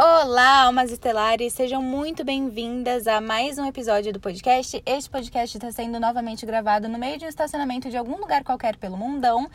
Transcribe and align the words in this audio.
Olá, 0.00 0.62
almas 0.62 0.92
estelares, 0.92 1.52
sejam 1.54 1.82
muito 1.82 2.24
bem-vindas 2.24 3.08
a 3.08 3.20
mais 3.20 3.58
um 3.58 3.66
episódio 3.66 4.12
do 4.12 4.20
podcast. 4.20 4.80
Este 4.86 5.10
podcast 5.10 5.56
está 5.56 5.72
sendo 5.72 5.98
novamente 5.98 6.46
gravado 6.46 6.88
no 6.88 6.96
meio 6.96 7.18
de 7.18 7.24
um 7.24 7.28
estacionamento 7.28 7.90
de 7.90 7.96
algum 7.96 8.16
lugar 8.16 8.44
qualquer 8.44 8.76
pelo 8.76 8.96
mundão 8.96 9.50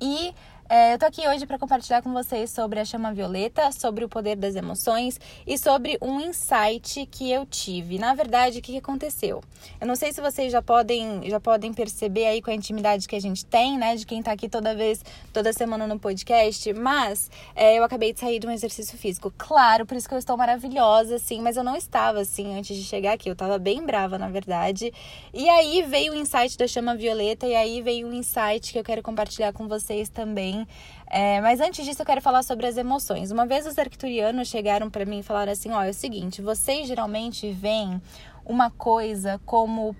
e 0.00 0.32
é, 0.74 0.94
eu 0.94 0.98
tô 0.98 1.04
aqui 1.04 1.28
hoje 1.28 1.44
para 1.44 1.58
compartilhar 1.58 2.00
com 2.00 2.14
vocês 2.14 2.50
sobre 2.50 2.80
a 2.80 2.84
chama 2.86 3.12
violeta, 3.12 3.70
sobre 3.72 4.06
o 4.06 4.08
poder 4.08 4.36
das 4.36 4.56
emoções 4.56 5.20
e 5.46 5.58
sobre 5.58 5.98
um 6.00 6.18
insight 6.18 7.04
que 7.10 7.30
eu 7.30 7.44
tive. 7.44 7.98
Na 7.98 8.14
verdade, 8.14 8.58
o 8.58 8.62
que 8.62 8.78
aconteceu? 8.78 9.42
Eu 9.78 9.86
não 9.86 9.94
sei 9.94 10.14
se 10.14 10.22
vocês 10.22 10.50
já 10.50 10.62
podem, 10.62 11.28
já 11.28 11.38
podem 11.38 11.74
perceber 11.74 12.24
aí 12.24 12.40
com 12.40 12.50
a 12.50 12.54
intimidade 12.54 13.06
que 13.06 13.14
a 13.14 13.20
gente 13.20 13.44
tem, 13.44 13.76
né, 13.76 13.96
de 13.96 14.06
quem 14.06 14.22
tá 14.22 14.32
aqui 14.32 14.48
toda 14.48 14.74
vez, 14.74 15.04
toda 15.30 15.52
semana 15.52 15.86
no 15.86 15.98
podcast, 15.98 16.72
mas 16.72 17.30
é, 17.54 17.78
eu 17.78 17.84
acabei 17.84 18.14
de 18.14 18.20
sair 18.20 18.38
de 18.38 18.46
um 18.46 18.50
exercício 18.50 18.96
físico. 18.96 19.30
Claro, 19.36 19.84
por 19.84 19.94
isso 19.94 20.08
que 20.08 20.14
eu 20.14 20.18
estou 20.18 20.38
maravilhosa, 20.38 21.16
assim, 21.16 21.42
mas 21.42 21.58
eu 21.58 21.62
não 21.62 21.76
estava 21.76 22.20
assim 22.20 22.56
antes 22.56 22.74
de 22.74 22.84
chegar 22.84 23.12
aqui. 23.12 23.28
Eu 23.28 23.36
tava 23.36 23.58
bem 23.58 23.84
brava, 23.84 24.16
na 24.16 24.30
verdade. 24.30 24.90
E 25.34 25.50
aí 25.50 25.82
veio 25.82 26.14
o 26.14 26.16
insight 26.16 26.56
da 26.56 26.66
chama 26.66 26.96
violeta 26.96 27.46
e 27.46 27.54
aí 27.54 27.82
veio 27.82 28.08
um 28.08 28.14
insight 28.14 28.72
que 28.72 28.78
eu 28.78 28.84
quero 28.84 29.02
compartilhar 29.02 29.52
com 29.52 29.68
vocês 29.68 30.08
também 30.08 30.61
é, 31.06 31.40
mas 31.40 31.60
antes 31.60 31.84
disso, 31.84 32.02
eu 32.02 32.06
quero 32.06 32.20
falar 32.20 32.42
sobre 32.42 32.66
as 32.66 32.76
emoções. 32.76 33.30
Uma 33.30 33.46
vez 33.46 33.66
os 33.66 33.78
arcturianos 33.78 34.48
chegaram 34.48 34.88
para 34.88 35.04
mim 35.04 35.20
e 35.20 35.22
falaram 35.22 35.52
assim: 35.52 35.70
ó, 35.70 35.82
é 35.82 35.90
o 35.90 35.94
seguinte, 35.94 36.40
vocês 36.40 36.86
geralmente 36.86 37.50
veem 37.52 38.00
uma 38.44 38.70
coisa 38.70 39.40
como 39.44 39.94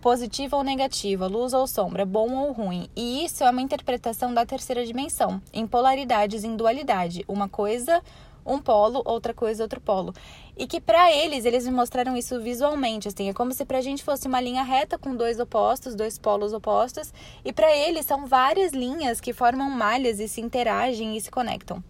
positiva 0.00 0.56
ou 0.56 0.62
negativa, 0.62 1.26
luz 1.26 1.52
ou 1.52 1.66
sombra, 1.66 2.04
bom 2.04 2.32
ou 2.32 2.52
ruim. 2.52 2.88
E 2.94 3.24
isso 3.24 3.42
é 3.42 3.50
uma 3.50 3.60
interpretação 3.60 4.32
da 4.32 4.46
terceira 4.46 4.86
dimensão, 4.86 5.42
em 5.52 5.66
polaridades, 5.66 6.44
em 6.44 6.54
dualidade. 6.54 7.24
Uma 7.26 7.48
coisa 7.48 8.00
um 8.46 8.60
polo, 8.60 9.02
outra 9.04 9.34
coisa, 9.34 9.62
outro 9.62 9.80
polo. 9.80 10.14
E 10.56 10.66
que 10.66 10.80
para 10.80 11.12
eles, 11.12 11.44
eles 11.44 11.66
me 11.66 11.72
mostraram 11.72 12.16
isso 12.16 12.40
visualmente, 12.40 13.08
assim, 13.08 13.28
é 13.28 13.34
como 13.34 13.52
se 13.52 13.64
pra 13.64 13.80
gente 13.80 14.04
fosse 14.04 14.26
uma 14.26 14.40
linha 14.40 14.62
reta 14.62 14.96
com 14.96 15.14
dois 15.14 15.38
opostos, 15.40 15.94
dois 15.94 16.18
polos 16.18 16.52
opostos, 16.52 17.12
e 17.44 17.52
para 17.52 17.74
eles 17.76 18.06
são 18.06 18.26
várias 18.26 18.72
linhas 18.72 19.20
que 19.20 19.32
formam 19.32 19.68
malhas 19.68 20.20
e 20.20 20.28
se 20.28 20.40
interagem 20.40 21.16
e 21.16 21.20
se 21.20 21.30
conectam. 21.30 21.82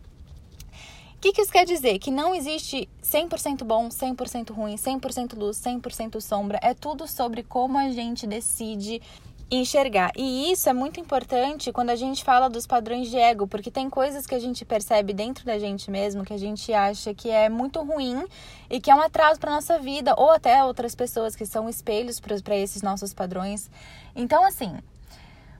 O 1.16 1.18
que, 1.18 1.32
que 1.32 1.40
isso 1.40 1.52
quer 1.52 1.64
dizer? 1.64 1.98
Que 1.98 2.10
não 2.10 2.34
existe 2.34 2.88
100% 3.02 3.64
bom, 3.64 3.88
100% 3.88 4.52
ruim, 4.52 4.74
100% 4.74 5.36
luz, 5.36 5.56
100% 5.56 6.20
sombra. 6.20 6.58
É 6.62 6.74
tudo 6.74 7.08
sobre 7.08 7.42
como 7.42 7.78
a 7.78 7.90
gente 7.90 8.26
decide 8.26 9.00
enxergar. 9.50 10.10
E 10.16 10.50
isso 10.50 10.68
é 10.68 10.72
muito 10.72 10.98
importante 10.98 11.72
quando 11.72 11.90
a 11.90 11.96
gente 11.96 12.24
fala 12.24 12.48
dos 12.48 12.66
padrões 12.66 13.08
de 13.08 13.16
ego, 13.16 13.46
porque 13.46 13.70
tem 13.70 13.88
coisas 13.88 14.26
que 14.26 14.34
a 14.34 14.38
gente 14.38 14.64
percebe 14.64 15.12
dentro 15.12 15.44
da 15.44 15.58
gente 15.58 15.90
mesmo 15.90 16.24
que 16.24 16.32
a 16.32 16.38
gente 16.38 16.72
acha 16.72 17.14
que 17.14 17.30
é 17.30 17.48
muito 17.48 17.80
ruim 17.82 18.24
e 18.68 18.80
que 18.80 18.90
é 18.90 18.94
um 18.94 19.00
atraso 19.00 19.38
para 19.38 19.52
nossa 19.52 19.78
vida, 19.78 20.14
ou 20.16 20.30
até 20.30 20.64
outras 20.64 20.94
pessoas 20.94 21.36
que 21.36 21.46
são 21.46 21.68
espelhos 21.68 22.20
para 22.20 22.56
esses 22.56 22.82
nossos 22.82 23.14
padrões. 23.14 23.70
Então, 24.14 24.44
assim, 24.44 24.76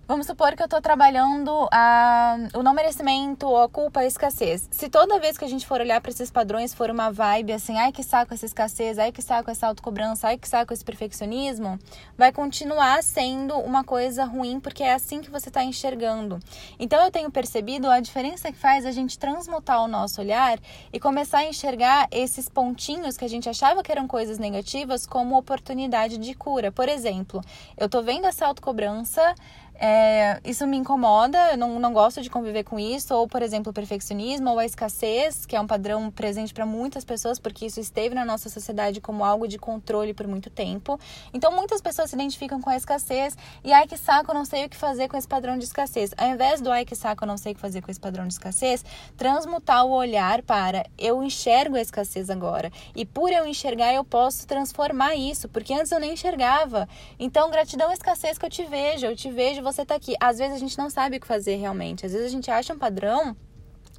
Vamos 0.09 0.29
supor 0.29 0.55
que 0.55 0.63
eu 0.63 0.67
estou 0.67 0.81
trabalhando 0.81 1.69
a, 1.73 2.37
o 2.55 2.63
não 2.63 2.73
merecimento, 2.73 3.57
a 3.57 3.69
culpa, 3.69 3.99
a 3.99 4.07
escassez. 4.07 4.69
Se 4.71 4.89
toda 4.89 5.19
vez 5.19 5.37
que 5.37 5.45
a 5.45 5.49
gente 5.49 5.67
for 5.67 5.81
olhar 5.81 6.01
para 6.01 6.13
esses 6.13 6.31
padrões 6.31 6.73
for 6.73 6.91
uma 6.91 7.11
vibe 7.11 7.53
assim, 7.53 7.77
ai 7.77 7.91
que 7.91 8.05
saco 8.05 8.33
essa 8.33 8.47
escassez, 8.47 9.01
ai 9.01 9.11
que 9.11 9.21
saco 9.21 9.51
essa 9.51 9.67
autocobrança, 9.67 10.29
ai 10.29 10.39
que 10.39 10.49
saco 10.49 10.73
esse 10.73 10.85
perfeccionismo, 10.85 11.77
vai 12.17 12.31
continuar 12.31 13.03
sendo 13.03 13.59
uma 13.59 13.83
coisa 13.83 14.25
ruim 14.25 14.61
porque 14.61 14.85
é 14.85 14.93
assim 14.93 15.21
que 15.21 15.29
você 15.29 15.49
está 15.49 15.65
enxergando. 15.65 16.39
Então 16.79 17.05
eu 17.05 17.11
tenho 17.11 17.29
percebido 17.29 17.91
a 17.91 17.99
diferença 17.99 18.53
que 18.53 18.59
faz 18.59 18.87
a 18.87 18.93
gente 18.93 19.19
transmutar 19.19 19.83
o 19.83 19.89
nosso 19.89 20.21
olhar 20.21 20.57
e 20.93 21.01
começar 21.01 21.39
a 21.39 21.47
enxergar 21.47 22.07
esses 22.13 22.49
pontinhos 22.49 23.17
que 23.17 23.25
a 23.25 23.29
gente 23.29 23.49
achava 23.49 23.83
que 23.83 23.91
eram 23.91 24.07
coisas 24.07 24.39
negativas 24.39 25.05
como 25.05 25.37
oportunidade 25.37 26.17
de 26.17 26.33
cura. 26.33 26.71
Por 26.71 26.89
exemplo, 26.89 27.43
eu 27.77 27.87
estou 27.87 28.05
vendo 28.05 28.29
essa 28.29 28.47
autocobrança 28.47 29.35
é, 29.79 30.41
isso 30.45 30.67
me 30.67 30.77
incomoda, 30.77 31.53
eu 31.53 31.59
não, 31.59 31.79
não 31.79 31.93
gosto 31.93 32.23
de 32.23 32.31
conviver 32.31 32.65
com 32.65 32.79
isso, 32.79 33.15
ou, 33.15 33.29
por 33.29 33.43
exemplo, 33.43 33.71
o 33.71 33.75
perfeccionismo 33.75 34.51
ou 34.51 34.59
a 34.59 34.65
escassez, 34.65 35.45
que 35.45 35.55
é 35.55 35.61
um 35.61 35.67
padrão 35.67 36.11
presente 36.11 36.55
para 36.55 36.65
muitas 36.65 37.05
pessoas, 37.05 37.39
porque 37.39 37.67
isso 37.67 37.79
esteve 37.79 38.15
na 38.15 38.25
nossa 38.25 38.49
sociedade 38.49 39.01
como 39.01 39.25
algo 39.25 39.47
de 39.47 39.59
controle 39.59 40.15
por 40.15 40.27
muito 40.27 40.49
tempo. 40.49 40.99
Então, 41.33 41.53
muitas 41.53 41.81
pessoas 41.81 42.11
se 42.11 42.17
identificam 42.17 42.61
com 42.61 42.71
a 42.71 42.77
escassez 42.77 43.37
e, 43.63 43.73
ai 43.73 43.87
que 43.87 43.97
saco, 43.97 44.31
eu 44.31 44.35
não 44.35 44.45
sei 44.45 44.65
o 44.65 44.69
que 44.69 44.77
fazer 44.77 45.09
com 45.09 45.17
esse 45.17 45.29
padrão 45.29 45.59
de 45.59 45.65
escassez. 45.65 46.13
Ao 46.17 46.29
invés 46.29 46.61
do 46.61 46.71
ai 46.71 46.85
que 46.85 46.95
saco, 46.95 47.25
eu 47.25 47.29
não 47.29 47.37
sei 47.37 47.53
o 47.53 47.55
que 47.55 47.61
fazer 47.61 47.83
com 47.83 47.91
esse 47.91 48.01
padrão 48.01 48.27
de 48.27 48.33
escassez, 48.33 48.85
transmutar 49.17 49.85
o 49.85 49.91
olhar 49.91 50.43
para 50.43 50.87
eu 50.97 51.23
enxergo 51.23 51.77
a 51.77 51.81
escassez 51.81 52.31
agora. 52.31 52.73
E 52.95 53.05
por 53.05 53.31
eu 53.31 53.47
enxergar, 53.47 53.93
eu 53.93 54.05
posso 54.05 54.47
transformar 54.47 55.17
isso, 55.17 55.49
porque 55.49 55.75
antes 55.75 55.93
eu 55.93 56.01
nem 56.01 56.15
enxergava. 56.15 56.89
Então, 57.19 57.51
gratidão 57.51 57.91
à 57.91 57.93
escassez 57.93 58.39
que 58.39 58.47
eu 58.47 58.51
te 58.51 58.65
vejo, 58.65 59.07
eu 59.07 59.17
te 59.17 59.31
vejo 59.31 59.66
você 59.73 59.85
tá 59.85 59.95
aqui. 59.95 60.15
Às 60.21 60.39
vezes 60.39 60.55
a 60.55 60.59
gente 60.59 60.79
não 60.79 60.89
sabe 60.89 61.17
o 61.17 61.21
que 61.21 61.27
fazer 61.27 61.57
realmente. 61.57 62.07
Às 62.07 62.13
vezes 62.13 62.27
a 62.27 62.31
gente 62.31 62.51
acha 62.51 62.73
um 62.75 62.79
padrão 62.79 63.37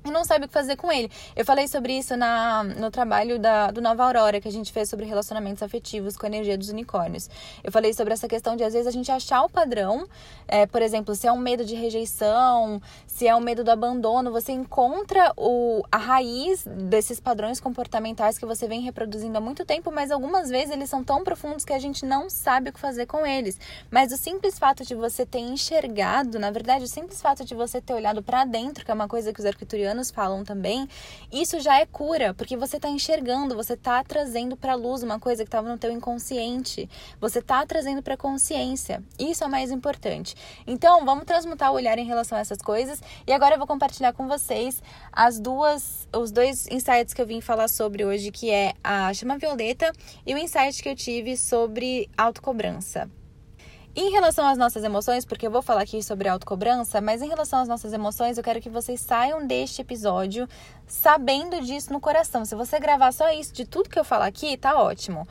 e 0.05 0.11
não 0.11 0.23
sabe 0.23 0.45
o 0.45 0.47
que 0.47 0.53
fazer 0.53 0.75
com 0.75 0.91
ele. 0.91 1.09
Eu 1.35 1.45
falei 1.45 1.67
sobre 1.67 1.97
isso 1.97 2.15
na, 2.15 2.63
no 2.63 2.89
trabalho 2.91 3.39
da, 3.39 3.71
do 3.71 3.81
Nova 3.81 4.03
Aurora, 4.03 4.39
que 4.39 4.47
a 4.47 4.51
gente 4.51 4.71
fez 4.71 4.89
sobre 4.89 5.05
relacionamentos 5.05 5.63
afetivos 5.63 6.17
com 6.17 6.25
a 6.25 6.29
energia 6.29 6.57
dos 6.57 6.69
unicórnios. 6.69 7.29
Eu 7.63 7.71
falei 7.71 7.93
sobre 7.93 8.13
essa 8.13 8.27
questão 8.27 8.55
de, 8.55 8.63
às 8.63 8.73
vezes, 8.73 8.87
a 8.87 8.91
gente 8.91 9.11
achar 9.11 9.43
o 9.43 9.49
padrão, 9.49 10.07
é, 10.47 10.65
por 10.65 10.81
exemplo, 10.81 11.15
se 11.15 11.27
é 11.27 11.31
um 11.31 11.37
medo 11.37 11.65
de 11.65 11.75
rejeição, 11.75 12.81
se 13.05 13.27
é 13.27 13.35
um 13.35 13.39
medo 13.39 13.63
do 13.63 13.71
abandono, 13.71 14.31
você 14.31 14.51
encontra 14.51 15.33
o, 15.35 15.83
a 15.91 15.97
raiz 15.97 16.65
desses 16.65 17.19
padrões 17.19 17.59
comportamentais 17.59 18.37
que 18.37 18.45
você 18.45 18.67
vem 18.67 18.81
reproduzindo 18.81 19.37
há 19.37 19.41
muito 19.41 19.65
tempo, 19.65 19.91
mas 19.91 20.11
algumas 20.11 20.49
vezes 20.49 20.71
eles 20.71 20.89
são 20.89 21.03
tão 21.03 21.23
profundos 21.23 21.65
que 21.65 21.73
a 21.73 21.79
gente 21.79 22.05
não 22.05 22.29
sabe 22.29 22.69
o 22.69 22.73
que 22.73 22.79
fazer 22.79 23.07
com 23.07 23.25
eles. 23.25 23.59
Mas 23.89 24.11
o 24.11 24.17
simples 24.17 24.59
fato 24.59 24.85
de 24.85 24.93
você 24.93 25.25
ter 25.25 25.39
enxergado, 25.39 26.37
na 26.37 26.51
verdade, 26.51 26.85
o 26.85 26.87
simples 26.87 27.21
fato 27.21 27.43
de 27.43 27.55
você 27.55 27.81
ter 27.81 27.93
olhado 27.93 28.21
para 28.21 28.45
dentro, 28.45 28.85
que 28.85 28.91
é 28.91 28.93
uma 28.93 29.07
coisa 29.07 29.33
que 29.33 29.39
os 29.39 29.45
arquiturianos 29.45 29.96
falam 30.11 30.43
também, 30.43 30.87
isso 31.31 31.59
já 31.59 31.79
é 31.79 31.85
cura, 31.85 32.33
porque 32.33 32.55
você 32.55 32.77
está 32.77 32.89
enxergando, 32.89 33.55
você 33.55 33.73
está 33.73 34.03
trazendo 34.03 34.55
para 34.55 34.75
luz 34.75 35.03
uma 35.03 35.19
coisa 35.19 35.43
que 35.43 35.47
estava 35.47 35.69
no 35.69 35.77
teu 35.77 35.91
inconsciente, 35.91 36.89
você 37.19 37.39
está 37.39 37.65
trazendo 37.65 38.01
para 38.01 38.15
consciência. 38.15 39.03
Isso 39.19 39.43
é 39.43 39.47
o 39.47 39.49
mais 39.49 39.71
importante. 39.71 40.35
Então, 40.65 41.05
vamos 41.05 41.25
transmutar 41.25 41.71
o 41.71 41.75
olhar 41.75 41.97
em 41.97 42.05
relação 42.05 42.37
a 42.37 42.41
essas 42.41 42.59
coisas 42.59 43.01
e 43.25 43.31
agora 43.31 43.55
eu 43.55 43.57
vou 43.57 43.67
compartilhar 43.67 44.13
com 44.13 44.27
vocês 44.27 44.81
as 45.11 45.39
duas, 45.39 46.07
os 46.15 46.31
dois 46.31 46.67
insights 46.67 47.13
que 47.13 47.21
eu 47.21 47.27
vim 47.27 47.41
falar 47.41 47.67
sobre 47.67 48.05
hoje, 48.05 48.31
que 48.31 48.49
é 48.49 48.73
a 48.83 49.13
chama 49.13 49.37
violeta 49.37 49.91
e 50.25 50.33
o 50.33 50.37
insight 50.37 50.81
que 50.81 50.89
eu 50.89 50.95
tive 50.95 51.35
sobre 51.35 52.09
autocobrança. 52.17 53.09
Em 53.99 54.11
relação 54.11 54.45
às 54.45 54.59
nossas 54.59 54.83
emoções, 54.83 55.25
porque 55.25 55.47
eu 55.47 55.49
vou 55.49 55.63
falar 55.63 55.81
aqui 55.81 56.03
sobre 56.03 56.29
autocobrança, 56.29 57.01
mas 57.01 57.23
em 57.23 57.27
relação 57.27 57.61
às 57.61 57.67
nossas 57.67 57.91
emoções, 57.93 58.37
eu 58.37 58.43
quero 58.43 58.61
que 58.61 58.69
vocês 58.69 59.01
saiam 59.01 59.47
deste 59.47 59.81
episódio 59.81 60.47
sabendo 60.85 61.59
disso 61.61 61.91
no 61.91 61.99
coração. 61.99 62.45
Se 62.45 62.53
você 62.53 62.79
gravar 62.79 63.11
só 63.11 63.31
isso 63.31 63.51
de 63.51 63.65
tudo 63.65 63.89
que 63.89 63.97
eu 63.97 64.03
falar 64.03 64.27
aqui, 64.27 64.55
tá 64.55 64.79
ótimo. 64.79 65.27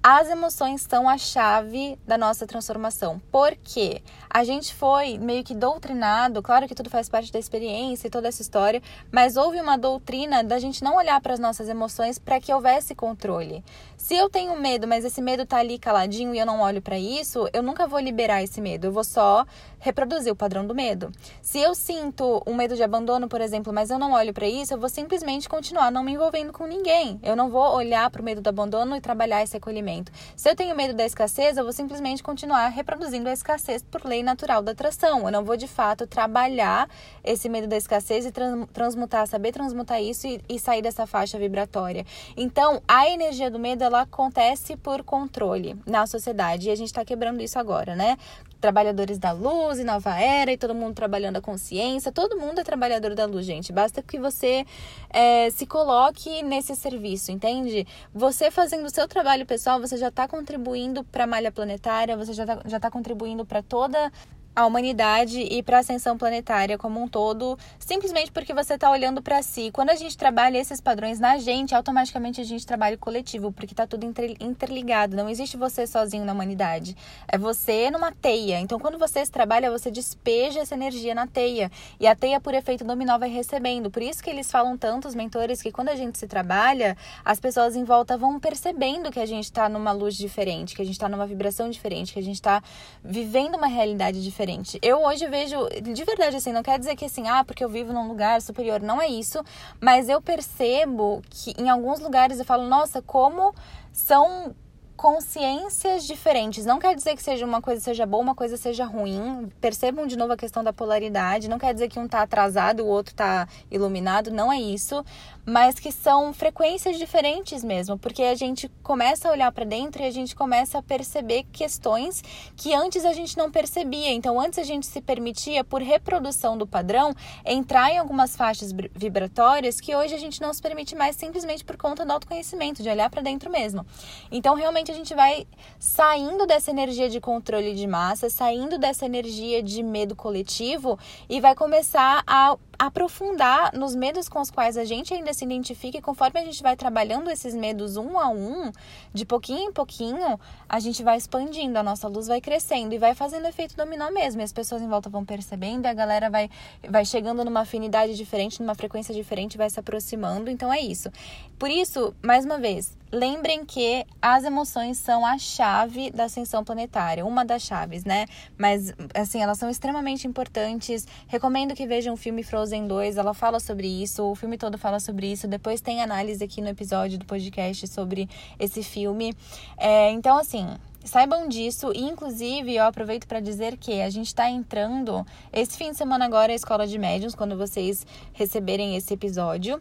As 0.00 0.28
emoções 0.28 0.86
são 0.88 1.08
a 1.08 1.18
chave 1.18 1.98
da 2.06 2.16
nossa 2.16 2.46
transformação. 2.46 3.20
Porque 3.32 4.00
a 4.36 4.44
gente 4.44 4.74
foi 4.74 5.16
meio 5.16 5.42
que 5.42 5.54
doutrinado, 5.54 6.42
claro 6.42 6.68
que 6.68 6.74
tudo 6.74 6.90
faz 6.90 7.08
parte 7.08 7.32
da 7.32 7.38
experiência 7.38 8.06
e 8.06 8.10
toda 8.10 8.28
essa 8.28 8.42
história, 8.42 8.82
mas 9.10 9.34
houve 9.34 9.58
uma 9.58 9.78
doutrina 9.78 10.44
da 10.44 10.58
gente 10.58 10.84
não 10.84 10.96
olhar 10.96 11.18
para 11.22 11.32
as 11.32 11.40
nossas 11.40 11.70
emoções 11.70 12.18
para 12.18 12.38
que 12.38 12.52
houvesse 12.52 12.94
controle. 12.94 13.64
Se 13.96 14.14
eu 14.14 14.28
tenho 14.28 14.54
medo, 14.60 14.86
mas 14.86 15.06
esse 15.06 15.22
medo 15.22 15.46
tá 15.46 15.56
ali 15.56 15.78
caladinho 15.78 16.34
e 16.34 16.38
eu 16.38 16.44
não 16.44 16.60
olho 16.60 16.82
para 16.82 16.98
isso, 16.98 17.48
eu 17.50 17.62
nunca 17.62 17.86
vou 17.86 17.98
liberar 17.98 18.42
esse 18.42 18.60
medo, 18.60 18.88
eu 18.88 18.92
vou 18.92 19.04
só 19.04 19.46
reproduzir 19.78 20.32
o 20.32 20.36
padrão 20.36 20.66
do 20.66 20.74
medo. 20.74 21.10
Se 21.40 21.58
eu 21.58 21.74
sinto 21.74 22.42
um 22.46 22.54
medo 22.54 22.76
de 22.76 22.82
abandono, 22.82 23.28
por 23.28 23.40
exemplo, 23.40 23.72
mas 23.72 23.88
eu 23.88 23.98
não 23.98 24.12
olho 24.12 24.34
para 24.34 24.46
isso, 24.46 24.74
eu 24.74 24.78
vou 24.78 24.88
simplesmente 24.88 25.48
continuar 25.48 25.90
não 25.90 26.02
me 26.02 26.12
envolvendo 26.12 26.52
com 26.52 26.66
ninguém. 26.66 27.18
Eu 27.22 27.36
não 27.36 27.48
vou 27.48 27.74
olhar 27.74 28.10
para 28.10 28.20
o 28.20 28.24
medo 28.24 28.42
do 28.42 28.48
abandono 28.48 28.96
e 28.96 29.00
trabalhar 29.00 29.42
esse 29.42 29.56
acolhimento. 29.56 30.12
Se 30.36 30.50
eu 30.50 30.54
tenho 30.54 30.76
medo 30.76 30.92
da 30.92 31.06
escassez, 31.06 31.56
eu 31.56 31.64
vou 31.64 31.72
simplesmente 31.72 32.22
continuar 32.22 32.68
reproduzindo 32.68 33.28
a 33.28 33.32
escassez 33.32 33.82
por 33.82 34.04
lei 34.04 34.25
natural 34.26 34.60
da 34.60 34.72
atração. 34.72 35.24
Eu 35.24 35.32
não 35.32 35.44
vou 35.44 35.56
de 35.56 35.66
fato 35.66 36.06
trabalhar 36.06 36.88
esse 37.24 37.48
medo 37.48 37.66
da 37.66 37.76
escassez 37.76 38.26
e 38.26 38.32
transmutar, 38.72 39.26
saber 39.26 39.52
transmutar 39.52 40.02
isso 40.02 40.26
e, 40.26 40.40
e 40.48 40.58
sair 40.58 40.82
dessa 40.82 41.06
faixa 41.06 41.38
vibratória. 41.38 42.04
Então, 42.36 42.82
a 42.86 43.08
energia 43.08 43.50
do 43.50 43.58
medo 43.58 43.82
ela 43.82 44.02
acontece 44.02 44.76
por 44.76 45.02
controle 45.02 45.76
na 45.86 46.06
sociedade 46.06 46.68
e 46.68 46.70
a 46.70 46.74
gente 46.74 46.88
está 46.88 47.04
quebrando 47.04 47.42
isso 47.42 47.58
agora, 47.58 47.96
né? 47.96 48.18
Trabalhadores 48.60 49.18
da 49.18 49.32
luz 49.32 49.78
e 49.78 49.84
nova 49.84 50.18
era 50.18 50.52
e 50.52 50.56
todo 50.56 50.74
mundo 50.74 50.94
trabalhando 50.94 51.36
a 51.36 51.40
consciência. 51.40 52.10
Todo 52.12 52.38
mundo 52.38 52.60
é 52.60 52.64
trabalhador 52.64 53.14
da 53.14 53.26
luz, 53.26 53.46
gente. 53.46 53.72
Basta 53.72 54.02
que 54.02 54.18
você 54.18 54.64
é, 55.10 55.50
se 55.50 55.66
coloque 55.66 56.42
nesse 56.42 56.74
serviço, 56.74 57.30
entende? 57.30 57.86
Você 58.14 58.50
fazendo 58.50 58.86
o 58.86 58.90
seu 58.90 59.06
trabalho 59.06 59.46
pessoal, 59.46 59.80
você 59.80 59.96
já 59.96 60.08
está 60.08 60.26
contribuindo 60.26 61.04
para 61.04 61.24
a 61.24 61.26
malha 61.26 61.52
planetária, 61.52 62.16
você 62.16 62.32
já 62.32 62.44
está 62.44 62.62
já 62.66 62.80
tá 62.80 62.90
contribuindo 62.90 63.44
para 63.44 63.62
toda 63.62 64.12
a 64.56 64.64
humanidade 64.64 65.38
e 65.38 65.62
para 65.62 65.76
a 65.76 65.80
ascensão 65.80 66.16
planetária 66.16 66.78
como 66.78 66.98
um 67.02 67.06
todo, 67.06 67.58
simplesmente 67.78 68.32
porque 68.32 68.54
você 68.54 68.72
está 68.72 68.90
olhando 68.90 69.20
para 69.20 69.42
si. 69.42 69.70
Quando 69.70 69.90
a 69.90 69.94
gente 69.94 70.16
trabalha 70.16 70.56
esses 70.56 70.80
padrões 70.80 71.20
na 71.20 71.36
gente, 71.36 71.74
automaticamente 71.74 72.40
a 72.40 72.44
gente 72.44 72.66
trabalha 72.66 72.96
coletivo, 72.96 73.52
porque 73.52 73.74
está 73.74 73.86
tudo 73.86 74.06
interligado. 74.40 75.14
Não 75.14 75.28
existe 75.28 75.58
você 75.58 75.86
sozinho 75.86 76.24
na 76.24 76.32
humanidade. 76.32 76.96
É 77.28 77.36
você 77.36 77.90
numa 77.90 78.10
teia. 78.10 78.58
Então, 78.58 78.78
quando 78.78 78.98
você 78.98 79.22
se 79.26 79.30
trabalha, 79.30 79.70
você 79.70 79.90
despeja 79.90 80.60
essa 80.60 80.74
energia 80.74 81.14
na 81.14 81.26
teia. 81.26 81.70
E 82.00 82.06
a 82.06 82.16
teia, 82.16 82.40
por 82.40 82.54
efeito 82.54 82.82
dominó, 82.82 83.18
vai 83.18 83.28
recebendo. 83.28 83.90
Por 83.90 84.02
isso 84.02 84.22
que 84.22 84.30
eles 84.30 84.50
falam 84.50 84.78
tanto, 84.78 85.06
os 85.06 85.14
mentores, 85.14 85.60
que 85.60 85.70
quando 85.70 85.90
a 85.90 85.96
gente 85.96 86.16
se 86.16 86.26
trabalha, 86.26 86.96
as 87.22 87.38
pessoas 87.38 87.76
em 87.76 87.84
volta 87.84 88.16
vão 88.16 88.40
percebendo 88.40 89.12
que 89.12 89.20
a 89.20 89.26
gente 89.26 89.44
está 89.44 89.68
numa 89.68 89.92
luz 89.92 90.16
diferente, 90.16 90.74
que 90.74 90.80
a 90.80 90.84
gente 90.84 90.94
está 90.94 91.10
numa 91.10 91.26
vibração 91.26 91.68
diferente, 91.68 92.14
que 92.14 92.18
a 92.18 92.22
gente 92.22 92.36
está 92.36 92.62
vivendo 93.04 93.56
uma 93.56 93.66
realidade 93.66 94.24
diferente 94.24 94.45
diferente. 94.46 94.78
Eu 94.80 95.02
hoje 95.02 95.26
vejo, 95.26 95.68
de 95.68 96.04
verdade, 96.04 96.36
assim, 96.36 96.52
não 96.52 96.62
quer 96.62 96.78
dizer 96.78 96.94
que 96.94 97.04
assim, 97.04 97.28
ah, 97.28 97.44
porque 97.44 97.64
eu 97.64 97.68
vivo 97.68 97.92
num 97.92 98.06
lugar 98.06 98.40
superior, 98.40 98.80
não 98.80 99.02
é 99.02 99.08
isso, 99.08 99.42
mas 99.80 100.08
eu 100.08 100.22
percebo 100.22 101.22
que 101.28 101.52
em 101.58 101.68
alguns 101.68 101.98
lugares 102.00 102.38
eu 102.38 102.44
falo, 102.44 102.66
nossa, 102.66 103.02
como 103.02 103.54
são 103.92 104.54
consciências 104.96 106.06
diferentes. 106.06 106.64
Não 106.64 106.78
quer 106.78 106.94
dizer 106.94 107.14
que 107.14 107.22
seja 107.22 107.44
uma 107.44 107.60
coisa 107.60 107.82
seja 107.82 108.06
boa, 108.06 108.22
uma 108.22 108.34
coisa 108.34 108.56
seja 108.56 108.86
ruim. 108.86 109.52
Percebam 109.60 110.06
de 110.06 110.16
novo 110.16 110.32
a 110.32 110.36
questão 110.36 110.64
da 110.64 110.72
polaridade. 110.72 111.50
Não 111.50 111.58
quer 111.58 111.74
dizer 111.74 111.88
que 111.88 111.98
um 111.98 112.08
tá 112.08 112.22
atrasado, 112.22 112.80
o 112.80 112.86
outro 112.86 113.14
tá 113.14 113.46
iluminado. 113.70 114.30
Não 114.30 114.50
é 114.50 114.58
isso 114.58 115.04
mas 115.46 115.78
que 115.78 115.92
são 115.92 116.34
frequências 116.34 116.98
diferentes 116.98 117.62
mesmo, 117.62 117.96
porque 117.96 118.24
a 118.24 118.34
gente 118.34 118.68
começa 118.82 119.28
a 119.28 119.30
olhar 119.30 119.52
para 119.52 119.64
dentro 119.64 120.02
e 120.02 120.06
a 120.06 120.10
gente 120.10 120.34
começa 120.34 120.78
a 120.78 120.82
perceber 120.82 121.44
questões 121.52 122.22
que 122.56 122.74
antes 122.74 123.04
a 123.04 123.12
gente 123.12 123.36
não 123.38 123.48
percebia. 123.48 124.10
Então, 124.10 124.40
antes 124.40 124.58
a 124.58 124.64
gente 124.64 124.86
se 124.86 125.00
permitia, 125.00 125.62
por 125.62 125.80
reprodução 125.80 126.58
do 126.58 126.66
padrão, 126.66 127.14
entrar 127.44 127.92
em 127.92 127.98
algumas 127.98 128.34
faixas 128.34 128.72
vibratórias 128.92 129.80
que 129.80 129.94
hoje 129.94 130.14
a 130.14 130.18
gente 130.18 130.40
não 130.40 130.52
se 130.52 130.60
permite 130.60 130.96
mais 130.96 131.14
simplesmente 131.14 131.64
por 131.64 131.76
conta 131.76 132.04
do 132.04 132.12
autoconhecimento, 132.12 132.82
de 132.82 132.88
olhar 132.88 133.08
para 133.08 133.22
dentro 133.22 133.48
mesmo. 133.48 133.86
Então, 134.32 134.56
realmente 134.56 134.90
a 134.90 134.94
gente 134.94 135.14
vai 135.14 135.46
saindo 135.78 136.44
dessa 136.44 136.72
energia 136.72 137.08
de 137.08 137.20
controle 137.20 137.72
de 137.74 137.86
massa, 137.86 138.28
saindo 138.28 138.78
dessa 138.78 139.06
energia 139.06 139.62
de 139.62 139.80
medo 139.82 140.16
coletivo 140.16 140.98
e 141.28 141.40
vai 141.40 141.54
começar 141.54 142.24
a 142.26 142.56
aprofundar 142.78 143.72
nos 143.72 143.94
medos 143.94 144.28
com 144.28 144.40
os 144.40 144.50
quais 144.50 144.76
a 144.76 144.84
gente 144.84 145.14
ainda 145.14 145.32
se 145.32 145.44
identifica 145.44 145.98
e 145.98 146.02
conforme 146.02 146.40
a 146.40 146.44
gente 146.44 146.62
vai 146.62 146.76
trabalhando 146.76 147.30
esses 147.30 147.54
medos 147.54 147.96
um 147.96 148.18
a 148.18 148.28
um, 148.28 148.70
de 149.12 149.24
pouquinho 149.24 149.70
em 149.70 149.72
pouquinho, 149.72 150.38
a 150.68 150.78
gente 150.78 151.02
vai 151.02 151.16
expandindo, 151.16 151.78
a 151.78 151.82
nossa 151.82 152.08
luz 152.08 152.26
vai 152.26 152.40
crescendo 152.40 152.94
e 152.94 152.98
vai 152.98 153.14
fazendo 153.14 153.46
efeito 153.46 153.76
dominó 153.76 154.10
mesmo. 154.10 154.40
E 154.40 154.44
as 154.44 154.52
pessoas 154.52 154.82
em 154.82 154.88
volta 154.88 155.08
vão 155.08 155.24
percebendo 155.24 155.86
a 155.86 155.94
galera 155.94 156.30
vai, 156.30 156.50
vai 156.88 157.04
chegando 157.04 157.44
numa 157.44 157.60
afinidade 157.60 158.14
diferente, 158.14 158.60
numa 158.60 158.74
frequência 158.74 159.14
diferente, 159.14 159.56
vai 159.56 159.70
se 159.70 159.80
aproximando. 159.80 160.50
Então 160.50 160.72
é 160.72 160.80
isso. 160.80 161.10
Por 161.58 161.70
isso, 161.70 162.14
mais 162.22 162.44
uma 162.44 162.58
vez, 162.58 162.96
Lembrem 163.12 163.64
que 163.64 164.04
as 164.20 164.44
emoções 164.44 164.98
são 164.98 165.24
a 165.24 165.38
chave 165.38 166.10
da 166.10 166.24
ascensão 166.24 166.64
planetária, 166.64 167.24
uma 167.24 167.44
das 167.44 167.62
chaves, 167.62 168.04
né? 168.04 168.26
Mas, 168.58 168.92
assim, 169.14 169.40
elas 169.40 169.58
são 169.58 169.70
extremamente 169.70 170.26
importantes. 170.26 171.06
Recomendo 171.28 171.74
que 171.74 171.86
vejam 171.86 172.14
o 172.14 172.16
filme 172.16 172.42
Frozen 172.42 172.86
2, 172.88 173.16
ela 173.16 173.32
fala 173.32 173.60
sobre 173.60 173.86
isso, 173.86 174.24
o 174.24 174.34
filme 174.34 174.58
todo 174.58 174.76
fala 174.76 174.98
sobre 174.98 175.30
isso. 175.30 175.46
Depois 175.46 175.80
tem 175.80 176.02
análise 176.02 176.42
aqui 176.42 176.60
no 176.60 176.68
episódio 176.68 177.18
do 177.18 177.24
podcast 177.24 177.86
sobre 177.86 178.28
esse 178.58 178.82
filme. 178.82 179.34
É, 179.78 180.10
então, 180.10 180.36
assim, 180.36 180.66
saibam 181.04 181.48
disso 181.48 181.92
e 181.94 182.02
inclusive 182.02 182.74
eu 182.74 182.84
aproveito 182.84 183.26
para 183.26 183.38
dizer 183.38 183.76
que 183.76 184.02
a 184.02 184.10
gente 184.10 184.26
está 184.26 184.50
entrando 184.50 185.24
esse 185.52 185.78
fim 185.78 185.92
de 185.92 185.96
semana 185.96 186.24
agora 186.24 186.52
a 186.52 186.56
escola 186.56 186.86
de 186.86 186.98
médiums 186.98 187.34
quando 187.34 187.56
vocês 187.56 188.04
receberem 188.32 188.96
esse 188.96 189.14
episódio 189.14 189.80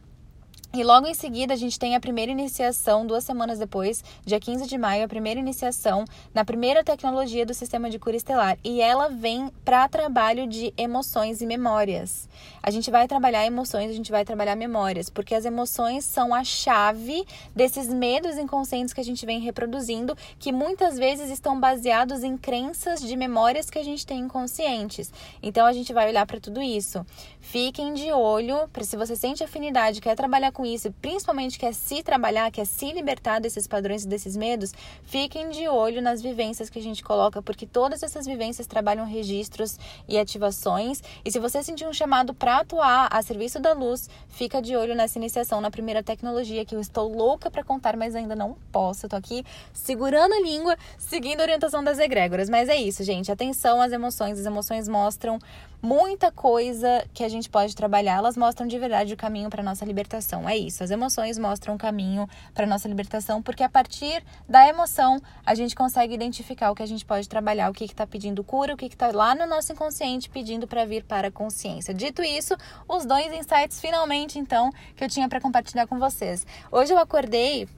e 0.76 0.84
logo 0.84 1.08
em 1.08 1.14
seguida 1.14 1.54
a 1.54 1.58
gente 1.58 1.80
tem 1.80 1.96
a 1.96 2.02
primeira 2.02 2.30
iniciação, 2.30 3.08
duas 3.08 3.24
semanas 3.24 3.58
depois, 3.58 4.04
dia 4.26 4.42
15 4.42 4.68
de 4.68 4.78
maio, 4.78 5.06
a 5.06 5.08
primeira 5.08 5.40
iniciação 5.40 6.04
na 6.34 6.44
primeira 6.44 6.84
tecnologia 6.84 7.46
do 7.46 7.54
sistema 7.54 7.90
de 7.90 7.98
cura 7.98 8.18
estelar. 8.18 8.58
E 8.62 8.82
ela 8.82 9.08
vem 9.08 9.50
para 9.64 9.88
trabalho 9.88 10.46
de 10.46 10.74
emoções 10.78 11.40
e 11.40 11.46
memórias. 11.46 12.28
A 12.62 12.70
gente 12.70 12.92
vai 12.92 13.08
trabalhar 13.08 13.46
emoções, 13.46 13.90
a 13.90 13.94
gente 13.94 14.12
vai 14.12 14.26
trabalhar 14.26 14.58
memórias, 14.58 15.10
porque 15.10 15.34
as 15.34 15.46
emoções 15.46 16.04
são 16.04 16.36
a 16.36 16.44
chave 16.44 17.26
desses 17.56 17.88
medos 17.88 18.38
inconscientes 18.38 18.94
que 18.94 19.00
a 19.00 19.04
gente 19.04 19.26
vem 19.26 19.40
reproduzindo, 19.40 20.18
que 20.38 20.52
muitas 20.52 20.98
vezes 20.98 21.30
estão 21.30 21.58
baseados 21.58 22.22
em 22.22 22.36
crenças 22.36 23.00
de 23.00 23.16
memórias 23.16 23.70
que 23.70 23.80
a 23.80 23.84
gente 23.84 24.06
tem 24.06 24.20
inconscientes. 24.20 25.10
Então 25.42 25.66
a 25.66 25.72
gente 25.72 25.94
vai 25.94 26.10
olhar 26.10 26.26
para 26.26 26.40
tudo 26.42 26.62
isso. 26.62 27.06
Fiquem 27.48 27.94
de 27.94 28.12
olho, 28.12 28.68
se 28.82 28.98
você 28.98 29.16
sente 29.16 29.44
afinidade, 29.44 30.02
quer 30.02 30.16
trabalhar 30.16 30.52
com 30.52 30.66
isso, 30.66 30.92
principalmente 31.00 31.60
quer 31.60 31.76
se 31.76 32.02
trabalhar, 32.02 32.52
quer 32.52 32.66
se 32.66 32.92
libertar 32.92 33.40
desses 33.40 33.68
padrões 33.68 34.04
e 34.04 34.08
desses 34.08 34.36
medos, 34.36 34.74
fiquem 35.04 35.52
de 35.52 35.68
olho 35.68 36.02
nas 36.02 36.24
vivências 36.24 36.72
que 36.72 36.80
a 36.80 36.82
gente 36.82 37.04
coloca, 37.04 37.44
porque 37.44 37.68
todas 37.68 38.02
essas 38.02 38.26
vivências 38.26 38.66
trabalham 38.66 39.06
registros 39.06 39.78
e 40.08 40.18
ativações. 40.18 41.04
E 41.24 41.32
se 41.32 41.38
você 41.38 41.62
sentir 41.62 41.88
um 41.88 41.94
chamado 41.94 42.34
para 42.34 42.58
atuar 42.58 43.10
a 43.12 43.22
serviço 43.22 43.60
da 43.60 43.74
luz, 43.74 44.10
fica 44.28 44.60
de 44.60 44.76
olho 44.76 44.96
nessa 44.96 45.20
iniciação 45.20 45.62
na 45.62 45.70
primeira 45.70 46.02
tecnologia 46.02 46.66
que 46.66 46.76
eu 46.76 46.82
estou 46.82 47.08
louca 47.08 47.52
para 47.52 47.64
contar, 47.64 47.96
mas 47.96 48.16
ainda 48.16 48.36
não 48.36 48.58
posso. 48.72 49.06
Eu 49.06 49.10
tô 49.12 49.16
aqui 49.16 49.46
segurando 49.72 50.34
a 50.34 50.42
língua, 50.42 50.76
seguindo 50.98 51.42
a 51.42 51.44
orientação 51.44 51.84
das 51.84 52.00
egrégoras. 52.00 52.50
Mas 52.50 52.70
é 52.70 52.76
isso, 52.76 53.04
gente. 53.04 53.32
Atenção 53.32 53.80
às 53.80 53.92
emoções. 53.92 54.40
As 54.40 54.46
emoções 54.48 54.88
mostram 54.88 55.40
muita 55.86 56.32
coisa 56.32 57.06
que 57.14 57.24
a 57.24 57.30
gente 57.30 57.48
pode 57.48 57.76
trabalhar, 57.76 58.16
elas 58.16 58.36
mostram 58.36 58.66
de 58.66 58.78
verdade 58.80 59.14
o 59.14 59.18
caminho 59.18 59.52
para 59.52 59.62
nossa 59.62 59.86
libertação. 59.86 60.50
É 60.50 60.58
isso, 60.58 60.84
as 60.84 60.90
emoções 60.90 61.38
mostram 61.38 61.76
o 61.76 61.78
caminho 61.78 62.28
para 62.56 62.66
nossa 62.66 62.88
libertação, 62.88 63.40
porque 63.40 63.62
a 63.62 63.70
partir 63.70 64.24
da 64.50 64.68
emoção 64.68 65.22
a 65.46 65.54
gente 65.54 65.76
consegue 65.76 66.16
identificar 66.16 66.72
o 66.72 66.76
que 66.76 66.82
a 66.82 66.88
gente 66.88 67.06
pode 67.06 67.30
trabalhar, 67.30 67.70
o 67.70 67.74
que 67.74 67.86
está 67.86 68.08
pedindo 68.08 68.44
cura, 68.44 68.74
o 68.74 68.78
que 68.78 68.88
está 68.88 69.12
lá 69.12 69.36
no 69.36 69.46
nosso 69.46 69.74
inconsciente 69.74 70.28
pedindo 70.28 70.66
para 70.66 70.86
vir 70.86 71.04
para 71.04 71.28
a 71.28 71.32
consciência. 71.32 71.94
Dito 71.94 72.24
isso, 72.24 72.56
os 72.90 73.06
dois 73.06 73.32
insights 73.32 73.80
finalmente 73.80 74.40
então 74.40 74.72
que 74.96 75.04
eu 75.04 75.08
tinha 75.08 75.30
para 75.30 75.40
compartilhar 75.40 75.86
com 75.86 76.00
vocês. 76.00 76.48
Hoje 76.72 76.94
eu 76.94 76.98
acordei 76.98 77.70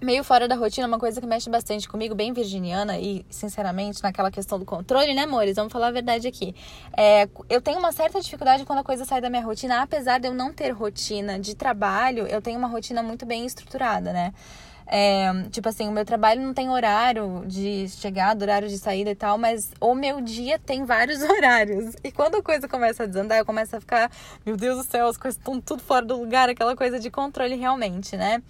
meio 0.00 0.22
fora 0.22 0.46
da 0.46 0.54
rotina, 0.54 0.86
uma 0.86 0.98
coisa 0.98 1.20
que 1.20 1.26
mexe 1.26 1.50
bastante 1.50 1.88
comigo, 1.88 2.14
bem 2.14 2.32
virginiana 2.32 2.98
e, 2.98 3.24
sinceramente, 3.28 4.02
naquela 4.02 4.30
questão 4.30 4.58
do 4.58 4.64
controle, 4.64 5.14
né, 5.14 5.22
amores? 5.22 5.56
Vamos 5.56 5.72
falar 5.72 5.88
a 5.88 5.90
verdade 5.90 6.28
aqui. 6.28 6.54
É, 6.96 7.28
eu 7.48 7.60
tenho 7.60 7.78
uma 7.78 7.92
certa 7.92 8.20
dificuldade 8.20 8.64
quando 8.64 8.78
a 8.78 8.84
coisa 8.84 9.04
sai 9.04 9.20
da 9.20 9.28
minha 9.28 9.42
rotina, 9.42 9.82
apesar 9.82 10.18
de 10.18 10.28
eu 10.28 10.34
não 10.34 10.52
ter 10.52 10.70
rotina 10.70 11.38
de 11.38 11.54
trabalho, 11.54 12.26
eu 12.26 12.40
tenho 12.40 12.58
uma 12.58 12.68
rotina 12.68 13.02
muito 13.02 13.26
bem 13.26 13.44
estruturada, 13.44 14.12
né? 14.12 14.32
É, 14.90 15.30
tipo 15.50 15.68
assim, 15.68 15.86
o 15.86 15.92
meu 15.92 16.04
trabalho 16.04 16.40
não 16.40 16.54
tem 16.54 16.70
horário 16.70 17.44
de 17.46 17.86
chegada, 17.90 18.42
horário 18.42 18.68
de 18.68 18.78
saída 18.78 19.10
e 19.10 19.14
tal, 19.14 19.36
mas 19.36 19.70
o 19.78 19.94
meu 19.94 20.20
dia 20.22 20.58
tem 20.58 20.84
vários 20.84 21.20
horários. 21.22 21.94
E 22.02 22.10
quando 22.10 22.36
a 22.36 22.42
coisa 22.42 22.66
começa 22.66 23.02
a 23.02 23.06
desandar, 23.06 23.38
eu 23.38 23.44
começo 23.44 23.76
a 23.76 23.80
ficar, 23.80 24.10
meu 24.46 24.56
Deus 24.56 24.78
do 24.78 24.90
céu, 24.90 25.06
as 25.06 25.18
coisas 25.18 25.38
estão 25.38 25.60
tudo 25.60 25.82
fora 25.82 26.06
do 26.06 26.18
lugar, 26.18 26.48
aquela 26.48 26.74
coisa 26.74 26.98
de 26.98 27.10
controle 27.10 27.54
realmente, 27.54 28.16
né? 28.16 28.42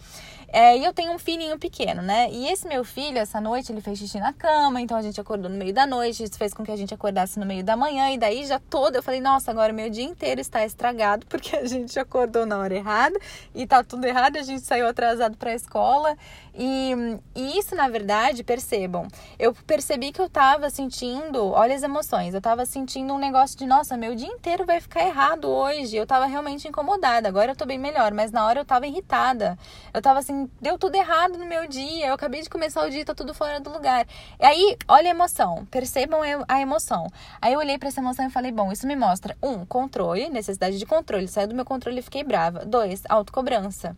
É, 0.51 0.79
e 0.79 0.85
eu 0.85 0.95
tenho 0.95 1.13
um 1.13 1.19
filhinho 1.19 1.59
pequeno, 1.59 2.01
né? 2.01 2.31
E 2.31 2.49
esse 2.49 2.67
meu 2.67 2.83
filho, 2.83 3.19
essa 3.19 3.39
noite, 3.39 3.71
ele 3.71 3.83
fez 3.83 3.99
xixi 3.99 4.19
na 4.19 4.33
cama, 4.33 4.81
então 4.81 4.97
a 4.97 5.03
gente 5.03 5.21
acordou 5.21 5.51
no 5.51 5.57
meio 5.57 5.75
da 5.75 5.87
noite, 5.87 6.25
isso 6.25 6.39
fez 6.39 6.55
com 6.55 6.65
que 6.65 6.71
a 6.71 6.77
gente 6.77 6.95
acordasse 6.95 7.39
no 7.39 7.45
meio 7.45 7.63
da 7.63 7.77
manhã, 7.77 8.11
e 8.11 8.17
daí 8.17 8.47
já 8.47 8.59
todo 8.59 8.97
eu 8.97 9.03
falei, 9.03 9.21
nossa, 9.21 9.51
agora 9.51 9.75
meu 9.75 9.91
dia 9.91 10.05
inteiro 10.05 10.41
está 10.41 10.65
estragado, 10.65 11.27
porque 11.29 11.55
a 11.55 11.67
gente 11.67 11.99
acordou 11.99 12.47
na 12.47 12.59
hora 12.59 12.75
errada 12.75 13.19
e 13.55 13.67
tá 13.67 13.85
tudo 13.85 14.07
errado, 14.07 14.37
a 14.37 14.43
gente 14.43 14.63
saiu 14.63 14.89
atrasado 14.89 15.37
para 15.37 15.51
a 15.51 15.55
escola. 15.55 16.17
E, 16.61 16.93
e, 17.37 17.57
isso, 17.57 17.77
na 17.77 17.89
verdade, 17.89 18.43
percebam, 18.43 19.07
eu 19.39 19.55
percebi 19.55 20.11
que 20.11 20.21
eu 20.21 20.29
tava 20.29 20.69
sentindo, 20.71 21.47
olha 21.53 21.77
as 21.77 21.85
emoções, 21.85 22.35
eu 22.35 22.41
tava 22.41 22.67
sentindo 22.67 23.15
um 23.15 23.19
negócio 23.19 23.57
de, 23.57 23.65
nossa, 23.65 23.97
meu 23.97 24.17
dia 24.17 24.27
inteiro 24.27 24.67
vai 24.67 24.81
ficar 24.81 25.07
errado 25.07 25.49
hoje. 25.49 25.97
Eu 25.97 26.07
tava 26.07 26.27
realmente 26.27 26.67
incomodada, 26.67 27.29
agora 27.29 27.53
eu 27.53 27.57
tô 27.57 27.65
bem 27.65 27.79
melhor, 27.79 28.13
mas 28.13 28.33
na 28.33 28.45
hora 28.45 28.61
eu 28.61 28.65
tava 28.65 28.89
irritada. 28.89 29.57
Eu 29.95 30.03
tava 30.03 30.19
assim, 30.19 30.38
deu 30.61 30.79
tudo 30.79 30.95
errado 30.95 31.39
no 31.39 31.47
meu 31.47 31.67
dia, 31.67 32.09
eu 32.09 32.15
acabei 32.15 32.43
de 32.43 32.51
começar 32.51 32.87
o 32.87 32.91
dia, 32.91 33.05
tá 33.05 33.15
tudo 33.15 33.33
fora 33.33 33.59
do 33.61 33.71
lugar. 33.71 34.07
E 34.39 34.45
aí, 34.45 34.77
olha 34.87 35.09
a 35.09 35.11
emoção, 35.11 35.67
percebam 35.71 36.21
a 36.47 36.61
emoção. 36.61 37.07
Aí 37.41 37.53
eu 37.53 37.59
olhei 37.59 37.79
para 37.79 37.89
essa 37.89 38.01
emoção 38.01 38.27
e 38.27 38.31
falei, 38.31 38.53
bom, 38.53 38.71
isso 38.71 38.87
me 38.87 38.95
mostra, 38.95 39.37
um, 39.43 39.65
controle, 39.65 40.29
necessidade 40.29 40.79
de 40.79 40.87
controle, 40.87 41.27
saiu 41.27 41.49
do 41.49 41.55
meu 41.55 41.65
controle 41.65 41.99
e 41.99 42.03
fiquei 42.03 42.23
brava. 42.23 42.65
Dois, 42.65 43.03
autocobrança. 43.09 43.97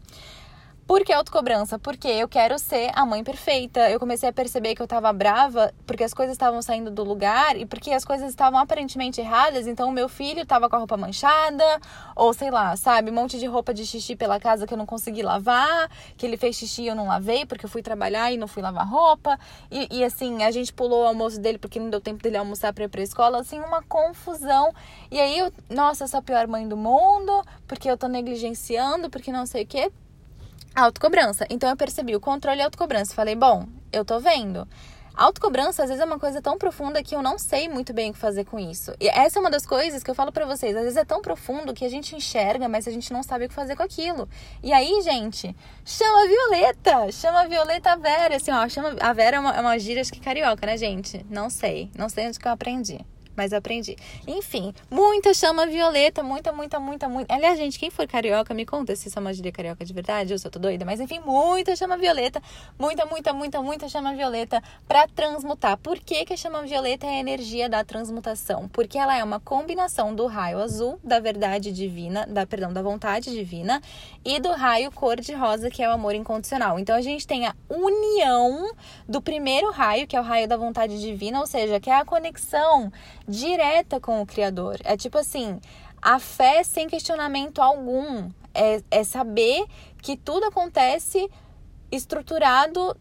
Por 0.90 1.04
que 1.04 1.12
autocobrança? 1.12 1.78
Porque 1.78 2.08
eu 2.08 2.26
quero 2.26 2.58
ser 2.58 2.90
a 2.96 3.06
mãe 3.06 3.22
perfeita. 3.22 3.88
Eu 3.88 4.00
comecei 4.00 4.28
a 4.28 4.32
perceber 4.32 4.74
que 4.74 4.82
eu 4.82 4.88
tava 4.88 5.12
brava 5.12 5.72
porque 5.86 6.02
as 6.02 6.12
coisas 6.12 6.34
estavam 6.34 6.60
saindo 6.60 6.90
do 6.90 7.04
lugar 7.04 7.56
e 7.56 7.64
porque 7.64 7.92
as 7.92 8.04
coisas 8.04 8.28
estavam 8.28 8.58
aparentemente 8.58 9.20
erradas. 9.20 9.68
Então, 9.68 9.88
o 9.88 9.92
meu 9.92 10.08
filho 10.08 10.44
tava 10.44 10.68
com 10.68 10.74
a 10.74 10.80
roupa 10.80 10.96
manchada, 10.96 11.64
ou 12.16 12.34
sei 12.34 12.50
lá, 12.50 12.74
sabe, 12.74 13.12
um 13.12 13.14
monte 13.14 13.38
de 13.38 13.46
roupa 13.46 13.72
de 13.72 13.86
xixi 13.86 14.16
pela 14.16 14.40
casa 14.40 14.66
que 14.66 14.74
eu 14.74 14.76
não 14.76 14.84
consegui 14.84 15.22
lavar, 15.22 15.88
que 16.16 16.26
ele 16.26 16.36
fez 16.36 16.56
xixi 16.56 16.82
e 16.82 16.86
eu 16.88 16.96
não 16.96 17.06
lavei 17.06 17.46
porque 17.46 17.66
eu 17.66 17.70
fui 17.70 17.82
trabalhar 17.82 18.32
e 18.32 18.36
não 18.36 18.48
fui 18.48 18.60
lavar 18.60 18.84
roupa. 18.84 19.38
E, 19.70 19.86
e 19.92 20.02
assim, 20.02 20.42
a 20.42 20.50
gente 20.50 20.72
pulou 20.72 21.04
o 21.04 21.06
almoço 21.06 21.40
dele 21.40 21.58
porque 21.58 21.78
não 21.78 21.88
deu 21.88 22.00
tempo 22.00 22.20
dele 22.20 22.36
almoçar 22.36 22.72
pra 22.72 22.82
ir 22.82 22.88
pra 22.88 23.00
escola. 23.00 23.38
Assim, 23.38 23.60
uma 23.60 23.80
confusão. 23.84 24.74
E 25.08 25.20
aí, 25.20 25.38
eu, 25.38 25.52
nossa, 25.70 26.02
eu 26.02 26.08
sou 26.08 26.18
a 26.18 26.22
pior 26.22 26.48
mãe 26.48 26.66
do 26.66 26.76
mundo 26.76 27.44
porque 27.68 27.88
eu 27.88 27.96
tô 27.96 28.08
negligenciando, 28.08 29.08
porque 29.08 29.30
não 29.30 29.46
sei 29.46 29.62
o 29.62 29.66
quê 29.68 29.92
autocobrança. 30.74 31.46
Então 31.50 31.68
eu 31.68 31.76
percebi 31.76 32.14
o 32.14 32.20
controle 32.20 32.60
e 32.60 32.62
autocobrança. 32.62 33.14
Falei, 33.14 33.34
bom, 33.34 33.66
eu 33.92 34.04
tô 34.04 34.20
vendo. 34.20 34.66
Autocobrança, 35.14 35.82
às 35.82 35.88
vezes, 35.88 36.02
é 36.02 36.06
uma 36.06 36.18
coisa 36.18 36.40
tão 36.40 36.56
profunda 36.56 37.02
que 37.02 37.14
eu 37.14 37.20
não 37.20 37.38
sei 37.38 37.68
muito 37.68 37.92
bem 37.92 38.10
o 38.10 38.12
que 38.14 38.18
fazer 38.18 38.44
com 38.44 38.58
isso. 38.58 38.94
E 38.98 39.08
essa 39.08 39.38
é 39.38 39.40
uma 39.40 39.50
das 39.50 39.66
coisas 39.66 40.02
que 40.02 40.10
eu 40.10 40.14
falo 40.14 40.32
para 40.32 40.46
vocês. 40.46 40.74
Às 40.74 40.82
vezes 40.82 40.96
é 40.96 41.04
tão 41.04 41.20
profundo 41.20 41.74
que 41.74 41.84
a 41.84 41.90
gente 41.90 42.16
enxerga, 42.16 42.68
mas 42.68 42.88
a 42.88 42.90
gente 42.90 43.12
não 43.12 43.22
sabe 43.22 43.44
o 43.44 43.48
que 43.48 43.54
fazer 43.54 43.76
com 43.76 43.82
aquilo. 43.82 44.28
E 44.62 44.72
aí, 44.72 45.02
gente, 45.02 45.54
chama 45.84 46.22
a 46.22 46.26
Violeta! 46.26 47.12
Chama 47.12 47.40
a 47.42 47.46
Violeta 47.46 47.96
Vera. 47.96 48.36
Assim, 48.36 48.50
ó, 48.50 48.66
chama... 48.68 48.96
A 49.00 49.12
Vera 49.12 49.36
é 49.36 49.40
uma, 49.40 49.56
é 49.56 49.60
uma 49.60 49.78
gíria, 49.78 50.00
acho 50.00 50.12
que 50.12 50.20
carioca, 50.20 50.64
né, 50.64 50.78
gente? 50.78 51.26
Não 51.28 51.50
sei. 51.50 51.90
Não 51.98 52.08
sei 52.08 52.28
onde 52.28 52.38
que 52.38 52.48
eu 52.48 52.52
aprendi 52.52 53.04
mas 53.40 53.54
aprendi. 53.54 53.96
Enfim, 54.26 54.74
muita 54.90 55.32
chama 55.32 55.66
violeta, 55.66 56.22
muita, 56.22 56.52
muita, 56.52 56.78
muita, 56.78 57.08
muita. 57.08 57.34
Aliás, 57.34 57.56
gente, 57.56 57.78
quem 57.78 57.88
for 57.88 58.06
carioca, 58.06 58.52
me 58.52 58.66
conta 58.66 58.94
se 58.94 59.08
isso 59.08 59.18
é 59.18 59.20
uma 59.20 59.32
gíria 59.32 59.50
carioca 59.50 59.82
de 59.82 59.94
verdade, 59.94 60.34
eu 60.34 60.38
sou 60.38 60.50
doida, 60.50 60.84
mas 60.84 61.00
enfim, 61.00 61.20
muita 61.24 61.74
chama 61.74 61.96
violeta, 61.96 62.42
muita, 62.78 63.06
muita, 63.06 63.32
muita, 63.32 63.62
muita 63.62 63.88
chama 63.88 64.12
violeta 64.12 64.62
para 64.86 65.08
transmutar. 65.08 65.78
Por 65.78 65.98
que, 65.98 66.26
que 66.26 66.34
a 66.34 66.36
chama 66.36 66.62
violeta 66.64 67.06
é 67.06 67.16
a 67.16 67.18
energia 67.18 67.66
da 67.66 67.82
transmutação? 67.82 68.68
Porque 68.68 68.98
ela 68.98 69.16
é 69.16 69.24
uma 69.24 69.40
combinação 69.40 70.14
do 70.14 70.26
raio 70.26 70.58
azul, 70.58 71.00
da 71.02 71.18
verdade 71.18 71.72
divina, 71.72 72.26
da, 72.26 72.44
perdão, 72.44 72.74
da 72.74 72.82
vontade 72.82 73.30
divina, 73.30 73.80
e 74.22 74.38
do 74.38 74.52
raio 74.52 74.92
cor 74.92 75.18
de 75.18 75.32
rosa, 75.32 75.70
que 75.70 75.82
é 75.82 75.88
o 75.88 75.92
amor 75.92 76.14
incondicional. 76.14 76.78
Então 76.78 76.94
a 76.94 77.00
gente 77.00 77.26
tem 77.26 77.46
a 77.46 77.54
união 77.70 78.70
do 79.08 79.22
primeiro 79.22 79.70
raio, 79.70 80.06
que 80.06 80.14
é 80.14 80.20
o 80.20 80.22
raio 80.22 80.46
da 80.46 80.58
vontade 80.58 81.00
divina, 81.00 81.40
ou 81.40 81.46
seja, 81.46 81.80
que 81.80 81.88
é 81.88 81.94
a 81.94 82.04
conexão 82.04 82.92
direta 83.30 84.00
com 84.00 84.20
o 84.20 84.26
Criador. 84.26 84.78
É 84.84 84.96
tipo 84.96 85.16
assim, 85.16 85.60
a 86.02 86.18
fé 86.18 86.62
sem 86.62 86.88
questionamento 86.88 87.62
algum. 87.62 88.30
É, 88.52 88.82
é 88.90 89.04
saber 89.04 89.64
que 90.02 90.16
tudo 90.16 90.46
acontece 90.46 91.30
estruturado 91.90 92.96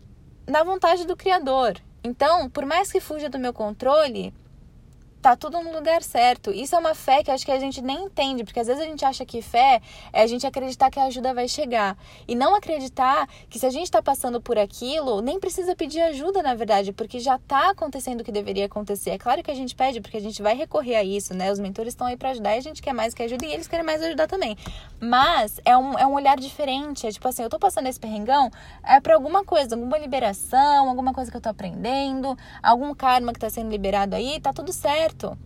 na 0.47 0.63
vontade 0.63 1.05
do 1.07 1.17
Criador. 1.17 1.81
Então, 2.03 2.49
por 2.49 2.65
mais 2.65 2.91
que 2.91 2.99
fuja 2.99 3.29
do 3.29 3.39
meu 3.39 3.51
controle, 3.51 4.33
tá 5.21 5.35
tudo 5.35 5.61
no 5.61 5.71
lugar 5.73 6.01
certo. 6.01 6.51
Isso 6.51 6.75
é 6.75 6.79
uma 6.79 6.95
fé 6.95 7.23
que 7.23 7.31
acho 7.31 7.45
que 7.45 7.51
a 7.51 7.59
gente 7.59 7.81
nem 7.81 8.05
entende, 8.05 8.43
porque 8.43 8.59
às 8.59 8.67
vezes 8.67 8.81
a 8.81 8.85
gente 8.85 9.03
acha 9.03 9.25
que 9.25 9.41
fé 9.41 9.81
é 10.13 10.21
a 10.21 10.27
gente 10.27 10.47
acreditar 10.47 10.89
que 10.89 10.99
a 10.99 11.03
ajuda 11.03 11.33
vai 11.33 11.47
chegar. 11.47 11.97
E 12.27 12.35
não 12.35 12.55
acreditar 12.55 13.27
que 13.49 13.59
se 13.59 13.65
a 13.65 13.69
gente 13.69 13.85
está 13.85 14.01
passando 14.01 14.41
por 14.41 14.57
aquilo, 14.57 15.21
nem 15.21 15.39
precisa 15.39 15.75
pedir 15.75 16.01
ajuda, 16.01 16.41
na 16.41 16.53
verdade, 16.55 16.93
porque 16.93 17.19
já 17.19 17.35
está 17.35 17.71
acontecendo 17.71 18.21
o 18.21 18.23
que 18.23 18.31
deveria 18.31 18.65
acontecer. 18.65 19.11
É 19.11 19.17
claro 19.17 19.43
que 19.43 19.51
a 19.51 19.55
gente 19.55 19.75
pede, 19.75 19.99
porque 19.99 20.17
a 20.17 20.21
gente 20.21 20.41
vai 20.41 20.55
recorrer 20.55 20.95
a 20.95 21.03
isso, 21.03 21.33
né? 21.33 21.51
Os 21.51 21.59
mentores 21.59 21.93
estão 21.93 22.07
aí 22.07 22.15
para 22.15 22.29
ajudar 22.29 22.55
e 22.55 22.59
a 22.59 22.61
gente 22.61 22.81
quer 22.81 22.93
mais 22.93 23.13
que 23.13 23.23
ajuda 23.23 23.45
e 23.45 23.53
eles 23.53 23.67
querem 23.67 23.85
mais 23.85 24.01
ajudar 24.01 24.27
também. 24.27 24.57
Mas 24.99 25.59
é 25.65 25.77
um, 25.77 25.97
é 25.97 26.07
um 26.07 26.13
olhar 26.13 26.37
diferente. 26.37 27.05
É 27.05 27.11
tipo 27.11 27.27
assim, 27.27 27.43
eu 27.43 27.49
tô 27.49 27.59
passando 27.59 27.87
esse 27.87 27.99
perrengão, 27.99 28.49
é 28.83 28.99
para 29.01 29.15
alguma 29.15 29.43
coisa, 29.43 29.75
alguma 29.75 29.97
liberação, 29.97 30.87
alguma 30.87 31.13
coisa 31.13 31.29
que 31.29 31.35
eu 31.35 31.41
tô 31.41 31.49
aprendendo, 31.49 32.37
algum 32.63 32.93
karma 32.93 33.33
que 33.33 33.39
tá 33.39 33.49
sendo 33.49 33.69
liberado 33.69 34.15
aí, 34.15 34.39
tá 34.39 34.53
tudo 34.53 34.71
certo 34.71 35.08
certo. 35.09 35.37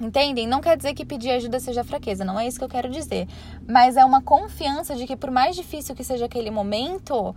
Entendem? 0.00 0.46
Não 0.46 0.60
quer 0.60 0.76
dizer 0.76 0.94
que 0.94 1.04
pedir 1.04 1.30
ajuda 1.30 1.60
seja 1.60 1.84
fraqueza, 1.84 2.24
não 2.24 2.40
é 2.40 2.46
isso 2.46 2.58
que 2.58 2.64
eu 2.64 2.68
quero 2.68 2.88
dizer. 2.88 3.28
Mas 3.68 3.96
é 3.96 4.04
uma 4.04 4.22
confiança 4.22 4.96
de 4.96 5.06
que, 5.06 5.14
por 5.14 5.30
mais 5.30 5.54
difícil 5.54 5.94
que 5.94 6.02
seja 6.02 6.24
aquele 6.24 6.50
momento, 6.50 7.34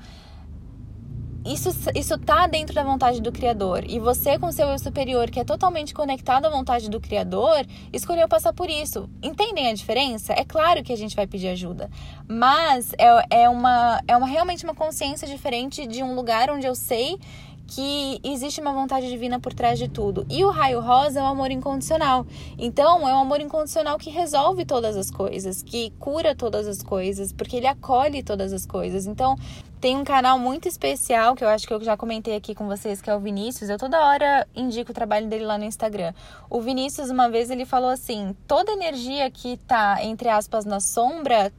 isso, 1.46 1.70
isso 1.94 2.18
tá 2.18 2.48
dentro 2.48 2.74
da 2.74 2.84
vontade 2.84 3.22
do 3.22 3.34
Criador. 3.34 3.84
E 3.86 4.00
você, 4.00 4.40
com 4.40 4.50
seu 4.50 4.70
eu 4.70 4.80
superior, 4.80 5.30
que 5.30 5.42
é 5.42 5.44
totalmente 5.44 5.94
conectado 5.94 6.46
à 6.46 6.50
vontade 6.50 6.90
do 6.90 7.02
Criador, 7.02 7.66
escolheu 7.92 8.30
passar 8.30 8.54
por 8.54 8.70
isso. 8.70 9.10
Entendem 9.22 9.68
a 9.68 9.74
diferença? 9.74 10.32
É 10.32 10.46
claro 10.46 10.82
que 10.84 10.94
a 10.94 10.98
gente 10.98 11.18
vai 11.18 11.28
pedir 11.28 11.50
ajuda. 11.50 11.90
Mas 12.30 12.94
é, 12.98 13.42
é, 13.42 13.50
uma, 13.50 14.02
é 14.08 14.16
uma 14.16 14.28
realmente 14.28 14.64
uma 14.64 14.74
consciência 14.74 15.28
diferente 15.28 15.86
de 15.86 16.02
um 16.02 16.16
lugar 16.16 16.50
onde 16.50 16.66
eu 16.66 16.76
sei 16.76 17.20
que 17.68 18.20
existe 18.24 18.62
uma 18.62 18.74
vontade 18.74 19.10
divina 19.10 19.40
por 19.40 19.54
trás 19.54 19.80
de 19.80 19.88
tudo. 19.88 20.26
E 20.30 20.44
o 20.44 20.50
raio 20.50 20.80
rosa 20.80 21.20
é 21.20 21.24
o 21.24 21.26
amor 21.26 21.52
incondicional. 21.52 22.26
Então, 22.58 23.08
é 23.08 23.14
o 23.14 23.20
amor 23.20 23.42
incondicional 23.42 23.98
que 23.98 24.10
resolve 24.10 24.66
todas 24.66 24.96
as 24.96 25.10
coisas, 25.10 25.64
que 25.64 25.92
cura 26.00 26.36
todas 26.36 26.68
as 26.68 26.82
coisas, 26.84 27.32
porque 27.32 27.58
ele 27.58 27.68
acolhe 27.68 28.22
todas 28.22 28.54
as 28.54 28.66
coisas. 28.66 29.08
Então, 29.08 29.38
tem 29.80 29.98
um 29.98 30.04
canal 30.04 30.40
muito 30.40 30.68
especial 30.68 31.36
que 31.36 31.44
eu 31.44 31.50
acho 31.50 31.68
que 31.68 31.74
eu 31.74 31.84
já 31.84 31.98
comentei 31.98 32.36
aqui 32.36 32.56
com 32.56 32.68
vocês, 32.68 33.02
que 33.02 33.10
é 33.10 33.16
o 33.16 33.20
Vinícius. 33.20 33.70
Eu 33.70 33.78
toda 33.78 34.02
hora 34.06 34.48
indico 34.56 34.92
o 34.92 34.94
trabalho 34.94 35.28
dele 35.28 35.46
lá 35.46 35.58
no 35.58 35.66
Instagram. 35.66 36.14
O 36.50 36.62
Vinícius, 36.62 37.10
uma 37.10 37.30
vez, 37.30 37.50
ele 37.50 37.66
falou 37.66 37.90
assim: 37.90 38.36
toda 38.48 38.72
energia 38.72 39.30
que 39.30 39.58
tá, 39.58 39.98
entre 40.02 40.30
aspas, 40.30 40.64
na 40.64 40.80
sombra 40.80 41.52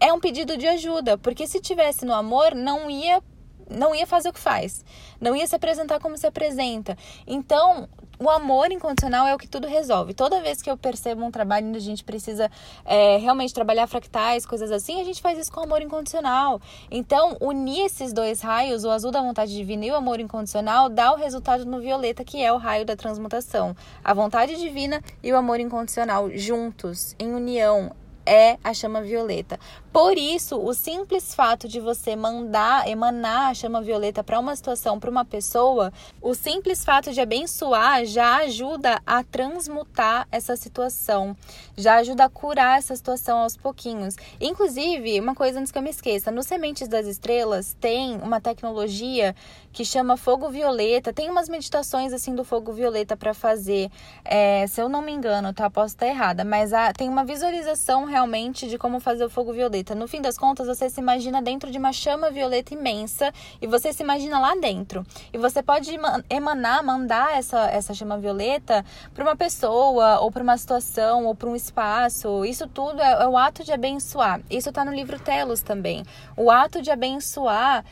é 0.00 0.12
um 0.12 0.18
pedido 0.18 0.56
de 0.56 0.66
ajuda, 0.66 1.18
porque 1.18 1.46
se 1.46 1.60
tivesse 1.60 2.06
no 2.06 2.14
amor, 2.14 2.54
não 2.54 2.90
ia 2.90 3.22
não 3.70 3.94
ia 3.94 4.06
fazer 4.06 4.28
o 4.28 4.32
que 4.32 4.40
faz, 4.40 4.84
não 5.20 5.34
ia 5.36 5.46
se 5.46 5.54
apresentar 5.54 6.00
como 6.00 6.16
se 6.16 6.26
apresenta. 6.26 6.96
Então, 7.26 7.88
o 8.20 8.28
amor 8.28 8.70
incondicional 8.70 9.26
é 9.26 9.34
o 9.34 9.38
que 9.38 9.48
tudo 9.48 9.66
resolve. 9.66 10.12
Toda 10.12 10.42
vez 10.42 10.60
que 10.60 10.70
eu 10.70 10.76
percebo 10.76 11.24
um 11.24 11.30
trabalho 11.30 11.68
onde 11.68 11.78
a 11.78 11.80
gente 11.80 12.04
precisa 12.04 12.50
é, 12.84 13.16
realmente 13.16 13.54
trabalhar 13.54 13.86
fractais, 13.86 14.44
coisas 14.44 14.70
assim, 14.70 15.00
a 15.00 15.04
gente 15.04 15.22
faz 15.22 15.38
isso 15.38 15.50
com 15.50 15.60
amor 15.60 15.80
incondicional. 15.80 16.60
Então, 16.90 17.38
unir 17.40 17.86
esses 17.86 18.12
dois 18.12 18.42
raios, 18.42 18.84
o 18.84 18.90
azul 18.90 19.10
da 19.10 19.22
vontade 19.22 19.54
divina 19.54 19.86
e 19.86 19.90
o 19.90 19.96
amor 19.96 20.20
incondicional, 20.20 20.90
dá 20.90 21.12
o 21.12 21.16
resultado 21.16 21.64
no 21.64 21.80
violeta, 21.80 22.22
que 22.22 22.42
é 22.42 22.52
o 22.52 22.58
raio 22.58 22.84
da 22.84 22.94
transmutação. 22.94 23.74
A 24.04 24.12
vontade 24.12 24.54
divina 24.56 25.02
e 25.22 25.32
o 25.32 25.36
amor 25.36 25.58
incondicional 25.58 26.28
juntos, 26.30 27.16
em 27.18 27.32
união, 27.32 27.90
é 28.30 28.56
a 28.62 28.72
chama 28.72 29.02
violeta. 29.02 29.58
Por 29.92 30.16
isso, 30.16 30.56
o 30.56 30.72
simples 30.72 31.34
fato 31.34 31.66
de 31.66 31.80
você 31.80 32.14
mandar, 32.14 32.86
emanar 32.86 33.50
a 33.50 33.54
chama 33.54 33.82
violeta 33.82 34.22
para 34.22 34.38
uma 34.38 34.54
situação, 34.54 35.00
para 35.00 35.10
uma 35.10 35.24
pessoa, 35.24 35.92
o 36.22 36.32
simples 36.32 36.84
fato 36.84 37.12
de 37.12 37.20
abençoar 37.20 38.04
já 38.04 38.36
ajuda 38.36 39.02
a 39.04 39.24
transmutar 39.24 40.28
essa 40.30 40.54
situação, 40.54 41.36
já 41.76 41.96
ajuda 41.96 42.26
a 42.26 42.28
curar 42.28 42.78
essa 42.78 42.94
situação 42.94 43.38
aos 43.38 43.56
pouquinhos. 43.56 44.14
Inclusive, 44.40 45.18
uma 45.18 45.34
coisa 45.34 45.58
antes 45.58 45.72
que 45.72 45.78
eu 45.78 45.82
me 45.82 45.90
esqueça, 45.90 46.30
no 46.30 46.44
Sementes 46.44 46.86
das 46.86 47.08
Estrelas 47.08 47.76
tem 47.80 48.16
uma 48.18 48.40
tecnologia 48.40 49.34
que 49.72 49.84
chama 49.84 50.16
fogo 50.16 50.48
violeta. 50.48 51.12
Tem 51.12 51.30
umas 51.30 51.48
meditações 51.48 52.12
assim 52.12 52.34
do 52.34 52.44
fogo 52.44 52.72
violeta 52.72 53.16
para 53.16 53.32
fazer. 53.32 53.90
É, 54.24 54.66
se 54.66 54.80
eu 54.80 54.88
não 54.88 55.02
me 55.02 55.12
engano, 55.12 55.52
tá? 55.52 55.70
Posso 55.70 55.94
estar 55.94 56.06
errada, 56.06 56.44
mas 56.44 56.72
há, 56.72 56.92
tem 56.92 57.08
uma 57.08 57.24
visualização 57.24 58.04
realmente 58.04 58.68
de 58.68 58.76
como 58.76 59.00
fazer 59.00 59.24
o 59.24 59.30
fogo 59.30 59.52
violeta. 59.52 59.94
No 59.94 60.08
fim 60.08 60.20
das 60.20 60.36
contas, 60.36 60.66
você 60.66 60.90
se 60.90 61.00
imagina 61.00 61.40
dentro 61.40 61.70
de 61.70 61.78
uma 61.78 61.92
chama 61.92 62.30
violeta 62.30 62.74
imensa 62.74 63.32
e 63.60 63.66
você 63.66 63.92
se 63.92 64.02
imagina 64.02 64.38
lá 64.38 64.54
dentro. 64.56 65.04
E 65.32 65.38
você 65.38 65.62
pode 65.62 65.96
emanar, 66.28 66.82
mandar 66.82 67.38
essa, 67.38 67.70
essa 67.70 67.94
chama 67.94 68.18
violeta 68.18 68.84
para 69.14 69.24
uma 69.24 69.36
pessoa, 69.36 70.20
ou 70.20 70.30
para 70.30 70.42
uma 70.42 70.56
situação, 70.56 71.26
ou 71.26 71.34
para 71.34 71.48
um 71.48 71.56
espaço. 71.56 72.44
Isso 72.44 72.66
tudo 72.66 73.00
é, 73.00 73.22
é 73.22 73.28
o 73.28 73.36
ato 73.36 73.64
de 73.64 73.72
abençoar. 73.72 74.40
Isso 74.50 74.68
está 74.68 74.84
no 74.84 74.92
livro 74.92 75.18
Telos 75.18 75.62
também. 75.62 76.04
O 76.36 76.50
ato 76.50 76.82
de 76.82 76.90
abençoar 76.90 77.84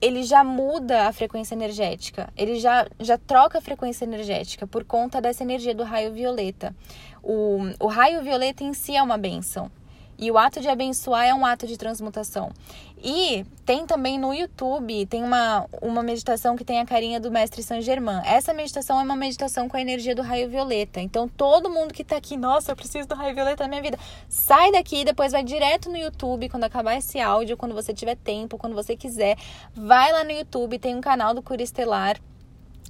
ele 0.00 0.22
já 0.22 0.44
muda 0.44 1.08
a 1.08 1.12
frequência 1.12 1.54
energética, 1.54 2.32
ele 2.36 2.58
já, 2.60 2.86
já 3.00 3.18
troca 3.18 3.58
a 3.58 3.60
frequência 3.60 4.04
energética 4.04 4.66
por 4.66 4.84
conta 4.84 5.20
dessa 5.20 5.42
energia 5.42 5.74
do 5.74 5.82
raio 5.82 6.12
violeta. 6.12 6.74
O, 7.22 7.58
o 7.80 7.86
raio 7.86 8.22
violeta 8.22 8.62
em 8.62 8.72
si 8.72 8.96
é 8.96 9.02
uma 9.02 9.18
benção. 9.18 9.70
E 10.18 10.30
o 10.30 10.36
ato 10.36 10.60
de 10.60 10.68
abençoar 10.68 11.26
é 11.26 11.34
um 11.34 11.46
ato 11.46 11.66
de 11.66 11.78
transmutação. 11.78 12.50
E 13.02 13.46
tem 13.64 13.86
também 13.86 14.18
no 14.18 14.34
YouTube, 14.34 15.06
tem 15.06 15.22
uma, 15.22 15.66
uma 15.80 16.02
meditação 16.02 16.56
que 16.56 16.64
tem 16.64 16.80
a 16.80 16.84
carinha 16.84 17.20
do 17.20 17.30
mestre 17.30 17.62
Saint 17.62 17.84
Germain. 17.84 18.20
Essa 18.24 18.52
meditação 18.52 18.98
é 18.98 19.02
uma 19.04 19.14
meditação 19.14 19.68
com 19.68 19.76
a 19.76 19.80
energia 19.80 20.16
do 20.16 20.22
raio 20.22 20.48
violeta. 20.48 21.00
Então, 21.00 21.28
todo 21.28 21.70
mundo 21.70 21.94
que 21.94 22.02
tá 22.02 22.16
aqui, 22.16 22.36
nossa, 22.36 22.72
eu 22.72 22.76
preciso 22.76 23.06
do 23.06 23.14
raio 23.14 23.34
violeta 23.34 23.62
na 23.62 23.68
minha 23.68 23.82
vida, 23.82 23.98
sai 24.28 24.72
daqui, 24.72 25.04
depois 25.04 25.30
vai 25.30 25.44
direto 25.44 25.88
no 25.88 25.96
YouTube, 25.96 26.48
quando 26.48 26.64
acabar 26.64 26.96
esse 26.96 27.20
áudio, 27.20 27.56
quando 27.56 27.74
você 27.74 27.94
tiver 27.94 28.16
tempo, 28.16 28.58
quando 28.58 28.74
você 28.74 28.96
quiser, 28.96 29.36
vai 29.72 30.10
lá 30.10 30.24
no 30.24 30.32
YouTube, 30.32 30.80
tem 30.80 30.96
um 30.96 31.00
canal 31.00 31.32
do 31.32 31.40
Cura 31.42 31.62
Estelar 31.62 32.18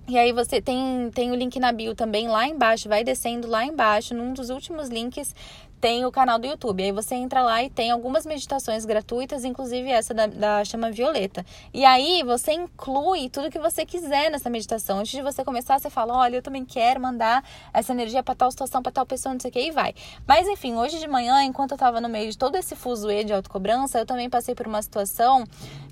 e 0.08 0.16
aí 0.16 0.32
você 0.32 0.58
tem, 0.58 1.10
tem 1.12 1.30
o 1.30 1.34
link 1.34 1.60
na 1.60 1.70
bio 1.70 1.94
também 1.94 2.28
lá 2.28 2.48
embaixo, 2.48 2.88
vai 2.88 3.04
descendo 3.04 3.46
lá 3.46 3.66
embaixo, 3.66 4.14
num 4.14 4.32
dos 4.32 4.48
últimos 4.48 4.88
links 4.88 5.34
tem 5.80 6.04
o 6.04 6.12
canal 6.12 6.38
do 6.38 6.46
YouTube. 6.46 6.82
Aí 6.82 6.92
você 6.92 7.14
entra 7.14 7.42
lá 7.42 7.62
e 7.62 7.70
tem 7.70 7.90
algumas 7.90 8.26
meditações 8.26 8.84
gratuitas, 8.84 9.44
inclusive 9.44 9.90
essa 9.90 10.12
da, 10.12 10.26
da 10.26 10.64
chama 10.64 10.90
violeta. 10.90 11.44
E 11.72 11.84
aí 11.84 12.22
você 12.22 12.52
inclui 12.52 13.28
tudo 13.28 13.50
que 13.50 13.58
você 13.58 13.84
quiser 13.84 14.30
nessa 14.30 14.50
meditação. 14.50 14.98
Antes 14.98 15.12
de 15.12 15.22
você 15.22 15.44
começar, 15.44 15.78
você 15.78 15.90
fala: 15.90 16.14
olha, 16.16 16.36
eu 16.36 16.42
também 16.42 16.64
quero 16.64 17.00
mandar 17.00 17.44
essa 17.72 17.92
energia 17.92 18.22
para 18.22 18.34
tal 18.34 18.50
situação, 18.50 18.82
para 18.82 18.92
tal 18.92 19.06
pessoa, 19.06 19.32
não 19.32 19.40
sei 19.40 19.50
o 19.50 19.52
que, 19.52 19.60
e 19.60 19.70
vai. 19.70 19.94
Mas 20.26 20.46
enfim, 20.46 20.74
hoje 20.74 20.98
de 20.98 21.08
manhã, 21.08 21.42
enquanto 21.42 21.72
eu 21.72 21.78
tava 21.78 22.00
no 22.00 22.08
meio 22.08 22.30
de 22.30 22.38
todo 22.38 22.56
esse 22.56 22.74
fuzuê 22.74 23.24
de 23.24 23.32
autocobrança, 23.32 23.98
eu 23.98 24.06
também 24.06 24.28
passei 24.28 24.54
por 24.54 24.66
uma 24.66 24.82
situação 24.82 25.44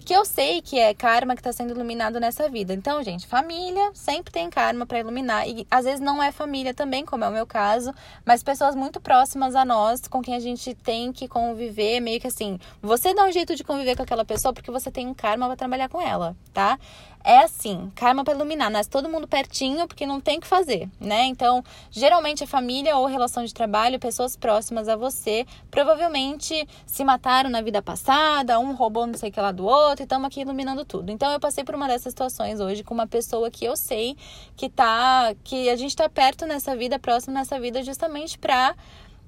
que 0.06 0.14
eu 0.14 0.24
sei 0.24 0.62
que 0.62 0.78
é 0.78 0.94
karma 0.94 1.34
que 1.34 1.40
está 1.40 1.52
sendo 1.52 1.72
iluminado 1.72 2.20
nessa 2.20 2.48
vida. 2.48 2.72
Então, 2.72 3.02
gente, 3.02 3.26
família 3.26 3.90
sempre 3.92 4.32
tem 4.32 4.48
karma 4.48 4.86
para 4.86 5.00
iluminar. 5.00 5.48
E 5.48 5.66
às 5.68 5.84
vezes 5.84 6.00
não 6.00 6.22
é 6.22 6.30
família 6.30 6.72
também, 6.72 7.04
como 7.04 7.24
é 7.24 7.28
o 7.28 7.32
meu 7.32 7.44
caso, 7.44 7.92
mas 8.24 8.40
pessoas 8.40 8.76
muito 8.76 9.00
próximas 9.00 9.56
a 9.56 9.64
nós, 9.64 9.75
com 10.10 10.22
quem 10.22 10.34
a 10.34 10.40
gente 10.40 10.74
tem 10.74 11.12
que 11.12 11.28
conviver, 11.28 12.00
meio 12.00 12.20
que 12.20 12.26
assim, 12.26 12.58
você 12.80 13.14
dá 13.14 13.24
um 13.24 13.32
jeito 13.32 13.54
de 13.54 13.62
conviver 13.62 13.96
com 13.96 14.02
aquela 14.02 14.24
pessoa 14.24 14.52
porque 14.52 14.70
você 14.70 14.90
tem 14.90 15.06
um 15.06 15.14
karma 15.14 15.46
para 15.46 15.56
trabalhar 15.56 15.88
com 15.88 16.00
ela, 16.00 16.36
tá? 16.52 16.78
é 17.26 17.40
assim, 17.40 17.90
karma 17.96 18.22
para 18.22 18.34
iluminar, 18.34 18.70
nasce 18.70 18.88
todo 18.88 19.08
mundo 19.08 19.26
pertinho 19.26 19.88
porque 19.88 20.06
não 20.06 20.20
tem 20.20 20.38
o 20.38 20.40
que 20.40 20.46
fazer, 20.46 20.88
né? 21.00 21.24
Então, 21.24 21.60
geralmente 21.90 22.44
a 22.44 22.46
família 22.46 22.96
ou 22.96 23.06
relação 23.06 23.44
de 23.44 23.52
trabalho, 23.52 23.98
pessoas 23.98 24.36
próximas 24.36 24.88
a 24.88 24.94
você, 24.94 25.44
provavelmente 25.68 26.68
se 26.86 27.04
mataram 27.04 27.50
na 27.50 27.60
vida 27.60 27.82
passada, 27.82 28.60
um 28.60 28.76
roubou 28.76 29.08
não 29.08 29.14
sei 29.14 29.30
o 29.30 29.32
que 29.32 29.40
lá 29.40 29.50
do 29.50 29.66
outro 29.66 30.02
e 30.02 30.04
estamos 30.04 30.28
aqui 30.28 30.42
iluminando 30.42 30.84
tudo. 30.84 31.10
Então, 31.10 31.32
eu 31.32 31.40
passei 31.40 31.64
por 31.64 31.74
uma 31.74 31.88
dessas 31.88 32.12
situações 32.12 32.60
hoje 32.60 32.84
com 32.84 32.94
uma 32.94 33.08
pessoa 33.08 33.50
que 33.50 33.64
eu 33.64 33.74
sei 33.74 34.16
que 34.56 34.70
tá 34.70 35.34
que 35.42 35.68
a 35.68 35.74
gente 35.74 35.96
tá 35.96 36.08
perto 36.08 36.46
nessa 36.46 36.76
vida, 36.76 36.96
próximo 36.96 37.34
nessa 37.34 37.58
vida 37.58 37.82
justamente 37.82 38.38
para 38.38 38.76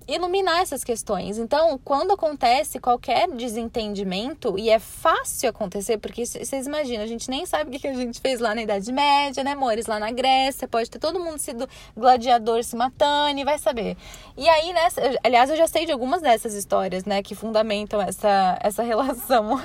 iluminar 0.09 0.63
essas 0.63 0.83
questões. 0.83 1.39
Então, 1.39 1.79
quando 1.85 2.13
acontece 2.13 2.81
qualquer 2.81 3.29
desentendimento, 3.29 4.59
e 4.59 4.71
é 4.71 4.79
fácil 4.79 5.51
acontecer, 5.51 5.99
porque 5.99 6.25
vocês 6.25 6.67
imaginam, 6.67 7.05
a 7.05 7.07
gente 7.07 7.29
nem 7.29 7.45
sabe 7.45 7.77
o 7.77 7.79
que 7.79 7.87
a 7.87 7.93
gente 7.93 8.19
fez 8.19 8.41
lá 8.41 8.55
na 8.55 8.63
Idade 8.63 8.91
Média, 8.91 9.45
né, 9.45 9.53
amores? 9.53 9.87
Lá 9.87 9.99
na 9.99 10.11
Grécia, 10.11 10.67
pode 10.67 10.91
ter 10.91 10.99
todo 10.99 11.21
mundo 11.21 11.39
sido 11.39 11.69
gladiador 11.95 12.65
se 12.65 12.75
matando, 12.75 13.39
e 13.39 13.45
vai 13.45 13.59
saber. 13.59 13.97
E 14.37 14.49
aí, 14.49 14.73
nessa, 14.73 15.01
aliás, 15.23 15.51
eu 15.51 15.57
já 15.57 15.67
sei 15.67 15.85
de 15.85 15.93
algumas 15.93 16.23
dessas 16.23 16.55
histórias, 16.55 17.05
né, 17.05 17.23
que 17.23 17.35
fundamentam 17.35 18.01
essa, 18.01 18.59
essa 18.63 18.83
relação 18.85 19.61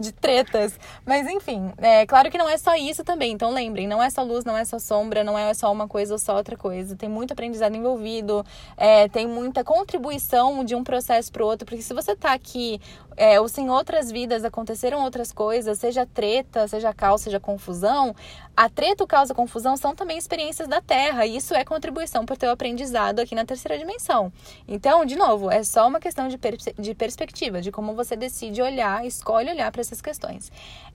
de 0.00 0.10
tretas. 0.10 0.78
Mas, 1.06 1.28
enfim, 1.28 1.72
é 1.78 2.04
claro 2.04 2.30
que 2.30 2.38
não 2.38 2.48
é 2.48 2.58
só 2.58 2.74
isso 2.74 3.04
também. 3.04 3.32
Então, 3.32 3.52
lembrem, 3.52 3.86
não 3.86 4.02
é 4.02 4.10
só 4.10 4.22
luz, 4.22 4.44
não 4.44 4.56
é 4.56 4.64
só 4.64 4.78
sombra, 4.78 5.22
não 5.22 5.38
é 5.38 5.54
só 5.54 5.70
uma 5.70 5.86
coisa 5.86 6.14
ou 6.14 6.18
só 6.18 6.34
outra 6.36 6.56
coisa. 6.56 6.96
Tem 6.96 7.08
muito 7.08 7.32
aprendizado 7.32 7.76
envolvido, 7.76 8.44
é, 8.76 9.08
tem 9.08 9.28
muita 9.28 9.62
contribuição 9.84 10.64
de 10.64 10.74
um 10.74 10.82
processo 10.82 11.30
para 11.30 11.44
o 11.44 11.46
outro, 11.46 11.66
porque 11.66 11.82
se 11.82 11.92
você 11.92 12.12
está 12.12 12.32
aqui, 12.32 12.80
é, 13.16 13.38
ou 13.38 13.46
se 13.46 13.60
em 13.60 13.68
outras 13.68 14.10
vidas 14.10 14.42
aconteceram 14.42 15.04
outras 15.04 15.30
coisas, 15.30 15.78
seja 15.78 16.06
treta, 16.06 16.66
seja 16.66 16.92
caos, 16.94 17.20
seja 17.20 17.38
confusão, 17.38 18.16
a 18.56 18.68
treta, 18.70 19.04
o 19.04 19.06
caos, 19.06 19.30
a 19.30 19.34
confusão 19.34 19.76
são 19.76 19.94
também 19.94 20.16
experiências 20.16 20.66
da 20.66 20.80
Terra, 20.80 21.26
e 21.26 21.36
isso 21.36 21.54
é 21.54 21.64
contribuição 21.64 22.24
para 22.24 22.34
o 22.34 22.36
teu 22.36 22.50
aprendizado 22.50 23.20
aqui 23.20 23.34
na 23.34 23.44
terceira 23.44 23.78
dimensão. 23.78 24.32
Então, 24.66 25.04
de 25.04 25.16
novo, 25.16 25.50
é 25.50 25.62
só 25.62 25.86
uma 25.86 26.00
questão 26.00 26.28
de, 26.28 26.38
per 26.38 26.56
de 26.56 26.94
perspectiva, 26.94 27.60
de 27.60 27.70
como 27.70 27.94
você 27.94 28.16
decide 28.16 28.62
olhar, 28.62 29.04
escolhe 29.04 29.50
olhar 29.50 29.70
para 29.70 29.82
essas 29.82 30.00
questões. 30.00 30.50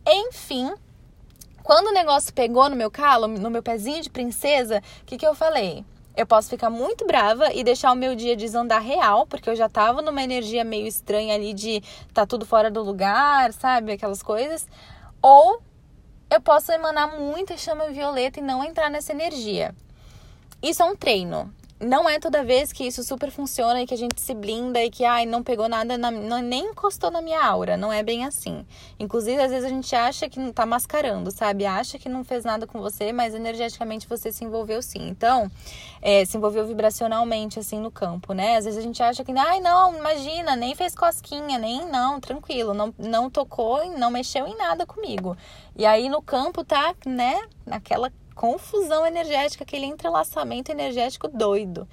Enfim, 0.08 0.74
quando 1.62 1.88
o 1.88 1.94
negócio 1.94 2.34
pegou 2.34 2.68
no 2.70 2.76
meu 2.76 2.90
calo, 2.90 3.28
no 3.28 3.52
meu 3.52 3.62
pezinho 3.62 4.02
de 4.02 4.10
princesa, 4.10 4.82
o 5.04 5.06
que, 5.06 5.18
que 5.18 5.28
eu 5.28 5.36
falei? 5.36 5.86
Eu 6.20 6.26
posso 6.26 6.50
ficar 6.50 6.70
muito 6.70 7.08
brava 7.08 7.54
e 7.54 7.64
deixar 7.64 7.94
o 7.94 7.96
meu 7.96 8.14
dia 8.14 8.36
desandar 8.36 8.82
real, 8.82 9.26
porque 9.26 9.50
eu 9.50 9.56
já 9.56 9.70
tava 9.70 10.02
numa 10.02 10.22
energia 10.22 10.66
meio 10.66 10.86
estranha 10.86 11.34
ali 11.34 11.54
de 11.54 11.82
tá 12.14 12.26
tudo 12.26 12.46
fora 12.46 12.70
do 12.70 12.84
lugar, 12.84 13.54
sabe? 13.54 13.94
Aquelas 13.94 14.22
coisas. 14.22 14.68
Ou 15.22 15.62
eu 16.30 16.42
posso 16.42 16.74
emanar 16.74 17.18
muita 17.18 17.56
chama 17.56 17.90
violeta 17.90 18.42
e 18.42 18.44
não 18.44 18.62
entrar 18.66 18.90
nessa 18.90 19.14
energia. 19.14 19.74
Isso 20.62 20.84
é 20.84 20.86
um 20.86 20.94
treino 20.94 21.54
não 21.80 22.10
é 22.10 22.20
toda 22.20 22.44
vez 22.44 22.74
que 22.74 22.86
isso 22.86 23.04
super 23.04 23.32
funciona 23.32 23.82
e 23.82 23.88
que 23.88 23.94
a 23.94 23.98
gente 23.98 24.20
se 24.20 24.34
blinda 24.34 24.84
e 24.84 24.90
que 24.90 25.06
ai, 25.06 25.26
não 25.26 25.42
pegou 25.42 25.70
nada, 25.70 25.98
na, 25.98 26.12
não, 26.12 26.42
nem 26.42 26.66
encostou 26.66 27.10
na 27.10 27.22
minha 27.22 27.42
aura. 27.42 27.78
Não 27.78 27.92
é 27.92 28.04
bem 28.04 28.26
assim. 28.26 28.66
Inclusive, 29.00 29.42
às 29.42 29.50
vezes 29.50 29.66
a 29.66 29.70
gente 29.70 29.96
acha 29.96 30.28
que 30.28 30.40
não 30.40 30.52
tá 30.52 30.66
mascarando, 30.66 31.32
sabe? 31.32 31.66
Acha 31.66 31.98
que 31.98 32.10
não 32.10 32.24
fez 32.24 32.44
nada 32.44 32.68
com 32.68 32.82
você, 32.82 33.14
mas 33.14 33.34
energeticamente 33.34 34.08
você 34.08 34.30
se 34.32 34.44
envolveu 34.44 34.82
sim. 34.82 35.08
Então, 35.08 35.50
é, 36.02 36.26
se 36.26 36.36
envolveu 36.36 36.66
vibracionalmente, 36.66 37.60
assim, 37.60 37.80
no 37.80 37.90
campo, 37.90 38.34
né? 38.34 38.58
Às 38.58 38.66
vezes 38.66 38.78
a 38.80 38.84
gente 38.84 39.02
acha 39.02 39.24
que, 39.24 39.32
ai, 39.32 39.62
não, 39.62 39.98
imagina, 39.98 40.58
nem 40.58 40.76
fez 40.76 40.94
cosquinha, 40.94 41.58
nem, 41.58 41.86
não, 41.90 42.20
tranquilo, 42.20 42.74
não, 42.74 42.94
não 42.98 43.30
tocou, 43.30 43.90
não 43.98 44.12
mexeu 44.12 44.46
em 44.46 44.58
nada 44.58 44.86
comigo. 44.86 45.38
E 45.78 45.86
aí 45.86 46.10
no 46.10 46.22
campo 46.22 46.62
tá, 46.62 46.94
né, 47.06 47.40
naquela 47.66 48.12
confusão 48.40 49.06
energética, 49.06 49.66
aquele 49.66 49.86
entrelaçamento 49.86 50.72
energético 50.72 51.28
doido. 51.28 51.86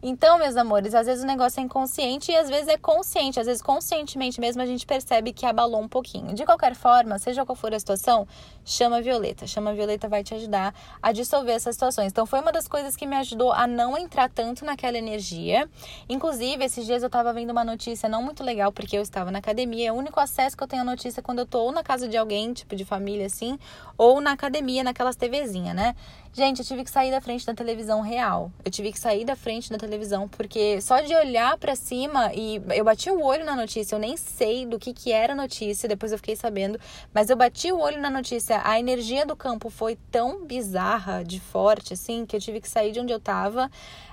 Então, 0.00 0.38
meus 0.38 0.56
amores, 0.56 0.94
às 0.94 1.06
vezes 1.06 1.24
o 1.24 1.26
negócio 1.26 1.58
é 1.58 1.62
inconsciente 1.64 2.30
e 2.30 2.36
às 2.36 2.48
vezes 2.48 2.68
é 2.68 2.76
consciente. 2.76 3.40
Às 3.40 3.46
vezes, 3.46 3.60
conscientemente 3.60 4.40
mesmo, 4.40 4.62
a 4.62 4.66
gente 4.66 4.86
percebe 4.86 5.32
que 5.32 5.44
abalou 5.44 5.80
um 5.80 5.88
pouquinho. 5.88 6.34
De 6.34 6.44
qualquer 6.44 6.76
forma, 6.76 7.18
seja 7.18 7.44
qual 7.44 7.56
for 7.56 7.74
a 7.74 7.78
situação, 7.78 8.26
chama 8.64 8.98
a 8.98 9.00
Violeta. 9.00 9.44
Chama 9.44 9.70
a 9.70 9.74
Violeta 9.74 10.08
vai 10.08 10.22
te 10.22 10.34
ajudar 10.34 10.72
a 11.02 11.10
dissolver 11.10 11.56
essas 11.56 11.74
situações. 11.74 12.12
Então, 12.12 12.26
foi 12.26 12.40
uma 12.40 12.52
das 12.52 12.68
coisas 12.68 12.94
que 12.94 13.06
me 13.06 13.16
ajudou 13.16 13.52
a 13.52 13.66
não 13.66 13.98
entrar 13.98 14.30
tanto 14.30 14.64
naquela 14.64 14.96
energia. 14.96 15.68
Inclusive, 16.08 16.64
esses 16.64 16.86
dias 16.86 17.02
eu 17.02 17.10
tava 17.10 17.32
vendo 17.32 17.50
uma 17.50 17.64
notícia 17.64 18.08
não 18.08 18.22
muito 18.22 18.44
legal, 18.44 18.70
porque 18.70 18.96
eu 18.96 19.02
estava 19.02 19.32
na 19.32 19.40
academia. 19.40 19.88
É 19.88 19.92
o 19.92 19.96
único 19.96 20.20
acesso 20.20 20.56
que 20.56 20.62
eu 20.62 20.68
tenho 20.68 20.82
à 20.82 20.84
notícia 20.84 21.20
quando 21.20 21.40
eu 21.40 21.46
tô 21.46 21.58
ou 21.58 21.72
na 21.72 21.82
casa 21.82 22.06
de 22.06 22.16
alguém, 22.16 22.52
tipo 22.52 22.76
de 22.76 22.84
família 22.84 23.26
assim, 23.26 23.58
ou 23.96 24.20
na 24.20 24.30
academia, 24.30 24.84
naquelas 24.84 25.16
TVzinha, 25.16 25.74
né? 25.74 25.96
Gente, 26.32 26.60
eu 26.60 26.64
tive 26.64 26.84
que 26.84 26.90
sair 26.90 27.10
da 27.10 27.20
frente 27.20 27.44
da 27.44 27.52
televisão 27.52 28.00
real. 28.00 28.52
Eu 28.64 28.70
tive 28.70 28.92
que 28.92 29.00
sair 29.00 29.24
da 29.24 29.34
frente 29.34 29.70
da 29.70 29.76
televisão 29.76 29.87
porque 30.28 30.80
só 30.80 31.00
de 31.00 31.14
olhar 31.14 31.56
para 31.58 31.74
cima 31.74 32.32
e 32.34 32.60
eu 32.74 32.84
bati 32.84 33.10
o 33.10 33.22
olho 33.22 33.44
na 33.44 33.56
notícia, 33.56 33.94
eu 33.94 33.98
nem 33.98 34.16
sei 34.16 34.66
do 34.66 34.78
que 34.78 34.92
que 34.92 35.12
era 35.12 35.32
a 35.32 35.36
notícia, 35.36 35.88
depois 35.88 36.12
eu 36.12 36.18
fiquei 36.18 36.36
sabendo, 36.36 36.78
mas 37.14 37.30
eu 37.30 37.36
bati 37.36 37.72
o 37.72 37.78
olho 37.78 38.00
na 38.00 38.10
notícia. 38.10 38.60
A 38.64 38.78
energia 38.78 39.24
do 39.24 39.36
campo 39.36 39.70
foi 39.70 39.96
tão 40.10 40.44
bizarra, 40.44 41.22
de 41.24 41.40
forte 41.40 41.94
assim, 41.94 42.26
que 42.26 42.36
eu 42.36 42.40
tive 42.40 42.60
que 42.60 42.68
sair 42.68 42.92
de 42.92 43.00
onde 43.00 43.12
eu 43.12 43.20
tava. 43.20 43.70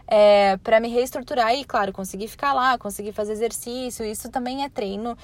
É, 0.07 0.57
para 0.57 0.79
me 0.79 0.87
reestruturar 0.87 1.55
e, 1.55 1.65
claro, 1.65 1.91
conseguir 1.91 2.27
ficar 2.27 2.53
lá, 2.53 2.77
conseguir 2.77 3.11
fazer 3.11 3.33
exercício. 3.33 4.05
Isso 4.05 4.29
também 4.29 4.63
é 4.63 4.69
treino 4.69 5.17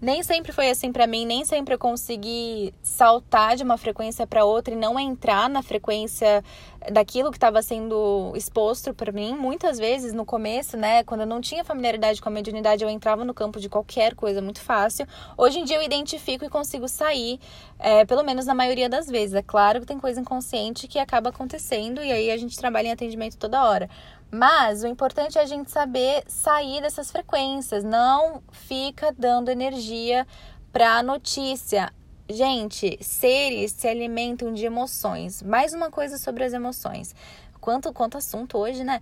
nem 0.00 0.22
sempre 0.22 0.52
foi 0.52 0.70
assim 0.70 0.92
para 0.92 1.06
mim, 1.06 1.26
nem 1.26 1.44
sempre 1.44 1.74
eu 1.74 1.78
consegui 1.78 2.72
saltar 2.80 3.56
de 3.56 3.64
uma 3.64 3.76
frequência 3.76 4.26
para 4.26 4.44
outra 4.44 4.72
e 4.72 4.76
não 4.76 4.98
entrar 4.98 5.48
na 5.48 5.60
frequência 5.60 6.44
daquilo 6.92 7.30
que 7.30 7.36
estava 7.36 7.60
sendo 7.62 8.32
exposto 8.36 8.94
para 8.94 9.12
mim. 9.12 9.34
Muitas 9.34 9.78
vezes 9.78 10.12
no 10.12 10.24
começo, 10.24 10.76
né, 10.76 11.02
quando 11.04 11.22
eu 11.22 11.26
não 11.26 11.40
tinha 11.40 11.64
familiaridade 11.64 12.20
com 12.20 12.28
a 12.28 12.32
mediunidade, 12.32 12.84
eu 12.84 12.90
entrava 12.90 13.24
no 13.24 13.34
campo 13.34 13.58
de 13.60 13.68
qualquer 13.68 14.14
coisa 14.14 14.40
muito 14.40 14.60
fácil. 14.60 15.06
Hoje 15.36 15.58
em 15.58 15.64
dia 15.64 15.76
eu 15.76 15.82
identifico 15.82 16.44
e 16.44 16.48
consigo 16.48 16.88
sair, 16.88 17.40
é, 17.78 18.04
pelo 18.04 18.22
menos 18.22 18.46
na 18.46 18.54
maioria 18.54 18.88
das 18.88 19.08
vezes. 19.08 19.34
É 19.34 19.42
claro 19.42 19.80
que 19.80 19.86
tem 19.86 19.98
coisa 19.98 20.20
inconsciente 20.20 20.86
que 20.86 20.98
acaba 20.98 21.30
acontecendo 21.30 22.02
e 22.02 22.12
aí 22.12 22.30
a 22.30 22.36
gente 22.36 22.56
trabalha 22.56 22.88
em 22.88 22.92
atendimento 22.92 23.36
toda 23.36 23.64
hora. 23.64 23.88
Mas 24.30 24.82
o 24.82 24.86
importante 24.86 25.38
é 25.38 25.42
a 25.42 25.46
gente 25.46 25.70
saber 25.70 26.22
sair 26.26 26.82
dessas 26.82 27.10
frequências, 27.10 27.82
não 27.82 28.42
fica 28.52 29.14
dando 29.16 29.48
energia 29.48 30.26
para 30.70 30.98
a 30.98 31.02
notícia. 31.02 31.90
Gente, 32.30 32.98
seres 33.00 33.72
se 33.72 33.88
alimentam 33.88 34.52
de 34.52 34.66
emoções. 34.66 35.42
Mais 35.42 35.72
uma 35.72 35.90
coisa 35.90 36.18
sobre 36.18 36.44
as 36.44 36.52
emoções. 36.52 37.14
Quanto 37.58 37.90
quanto 37.90 38.18
assunto 38.18 38.58
hoje, 38.58 38.84
né? 38.84 39.00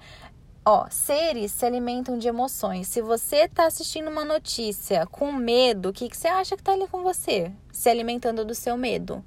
Ó, 0.64 0.86
seres 0.88 1.50
se 1.50 1.66
alimentam 1.66 2.16
de 2.18 2.28
emoções. 2.28 2.86
Se 2.86 3.02
você 3.02 3.48
tá 3.48 3.66
assistindo 3.66 4.08
uma 4.08 4.24
notícia 4.24 5.04
com 5.06 5.32
medo, 5.32 5.88
o 5.88 5.92
que, 5.92 6.08
que 6.08 6.16
você 6.16 6.28
acha 6.28 6.56
que 6.56 6.62
tá 6.62 6.70
ali 6.70 6.86
com 6.86 7.02
você? 7.02 7.50
Se 7.72 7.88
alimentando 7.88 8.44
do 8.44 8.54
seu 8.54 8.76
medo. 8.76 9.24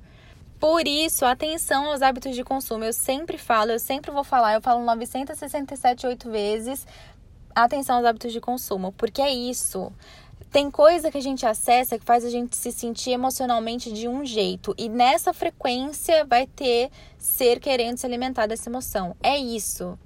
Por 0.61 0.87
isso, 0.87 1.25
atenção 1.25 1.87
aos 1.87 2.01
hábitos 2.01 2.33
de 2.33 2.43
consumo. 2.43 2.85
Eu 2.85 2.93
sempre 2.93 3.37
falo, 3.37 3.71
eu 3.71 3.79
sempre 3.79 4.11
vou 4.11 4.23
falar, 4.23 4.53
eu 4.53 4.61
falo 4.61 4.81
967, 4.85 6.07
8 6.07 6.31
vezes. 6.31 6.87
Atenção 7.53 7.97
aos 7.97 8.05
hábitos 8.05 8.31
de 8.31 8.39
consumo, 8.39 8.93
porque 8.93 9.21
é 9.21 9.29
isso. 9.29 9.91
Tem 10.51 10.71
coisa 10.71 11.11
que 11.11 11.17
a 11.17 11.21
gente 11.21 11.45
acessa 11.45 11.99
que 11.99 12.03
faz 12.03 12.25
a 12.25 12.29
gente 12.29 12.57
se 12.57 12.71
sentir 12.71 13.11
emocionalmente 13.11 13.93
de 13.93 14.07
um 14.07 14.25
jeito, 14.25 14.73
e 14.79 14.89
nessa 14.89 15.31
frequência 15.31 16.25
vai 16.25 16.47
ter 16.47 16.89
ser 17.19 17.59
querendo 17.59 17.97
se 17.97 18.05
alimentar 18.07 18.47
dessa 18.47 18.67
emoção. 18.67 19.15
É 19.21 19.37
isso. 19.37 19.97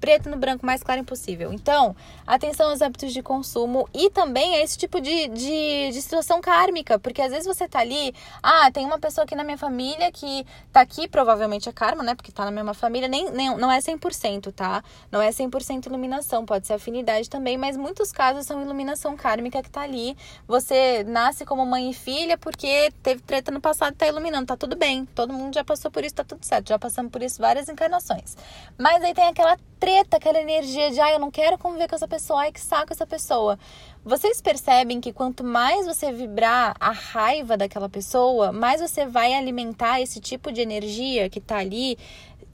Preto 0.00 0.28
no 0.28 0.36
branco 0.36 0.64
mais 0.64 0.82
claro 0.82 1.00
impossível. 1.00 1.52
Então, 1.52 1.94
atenção 2.26 2.70
aos 2.70 2.82
hábitos 2.82 3.12
de 3.12 3.22
consumo 3.22 3.88
e 3.94 4.10
também 4.10 4.56
a 4.56 4.62
esse 4.62 4.76
tipo 4.76 5.00
de, 5.00 5.28
de, 5.28 5.90
de, 5.92 6.02
situação 6.02 6.40
kármica, 6.40 6.98
porque 6.98 7.22
às 7.22 7.30
vezes 7.30 7.46
você 7.46 7.68
tá 7.68 7.80
ali, 7.80 8.14
ah, 8.42 8.70
tem 8.70 8.84
uma 8.84 8.98
pessoa 8.98 9.24
aqui 9.24 9.34
na 9.34 9.44
minha 9.44 9.58
família 9.58 10.10
que 10.12 10.46
tá 10.72 10.80
aqui, 10.80 11.08
provavelmente 11.08 11.68
é 11.68 11.72
karma, 11.72 12.02
né? 12.02 12.14
Porque 12.14 12.32
tá 12.32 12.44
na 12.44 12.50
mesma 12.50 12.74
família, 12.74 13.08
nem, 13.08 13.30
nem 13.30 13.56
não 13.56 13.70
é 13.70 13.78
100%, 13.78 14.52
tá? 14.52 14.82
Não 15.10 15.20
é 15.20 15.30
100% 15.30 15.86
iluminação, 15.86 16.44
pode 16.44 16.66
ser 16.66 16.74
afinidade 16.74 17.28
também, 17.30 17.56
mas 17.56 17.76
muitos 17.76 18.12
casos 18.12 18.46
são 18.46 18.62
iluminação 18.62 19.16
kármica 19.16 19.62
que 19.62 19.70
tá 19.70 19.82
ali. 19.82 20.16
Você 20.46 21.04
nasce 21.04 21.44
como 21.44 21.64
mãe 21.64 21.90
e 21.90 21.94
filha 21.94 22.36
porque 22.38 22.92
teve 23.02 23.22
treta 23.22 23.50
no 23.50 23.60
passado 23.60 23.94
e 23.94 23.96
tá 23.96 24.06
iluminando, 24.06 24.46
tá 24.46 24.56
tudo 24.56 24.76
bem. 24.76 25.06
Todo 25.14 25.32
mundo 25.32 25.54
já 25.54 25.64
passou 25.64 25.90
por 25.90 26.04
isso, 26.04 26.14
tá 26.14 26.24
tudo 26.24 26.44
certo. 26.44 26.68
Já 26.68 26.78
passamos 26.78 27.10
por 27.10 27.22
isso 27.22 27.40
várias 27.40 27.68
encarnações. 27.68 28.36
Mas 28.78 29.02
aí 29.02 29.14
tem 29.14 29.26
aquela 29.28 29.56
treta, 29.56 29.85
aquela 30.12 30.40
energia 30.40 30.90
de, 30.90 31.00
ah, 31.00 31.12
eu 31.12 31.18
não 31.18 31.30
quero 31.30 31.58
conviver 31.58 31.88
com 31.88 31.94
essa 31.94 32.08
pessoa, 32.08 32.40
ai, 32.40 32.52
que 32.52 32.60
saco 32.60 32.92
essa 32.92 33.06
pessoa. 33.06 33.58
Vocês 34.04 34.40
percebem 34.40 35.00
que 35.00 35.12
quanto 35.12 35.42
mais 35.42 35.86
você 35.86 36.12
vibrar 36.12 36.74
a 36.78 36.90
raiva 36.90 37.56
daquela 37.56 37.88
pessoa, 37.88 38.52
mais 38.52 38.80
você 38.80 39.06
vai 39.06 39.34
alimentar 39.34 40.00
esse 40.00 40.20
tipo 40.20 40.52
de 40.52 40.60
energia 40.60 41.28
que 41.28 41.40
tá 41.40 41.58
ali 41.58 41.98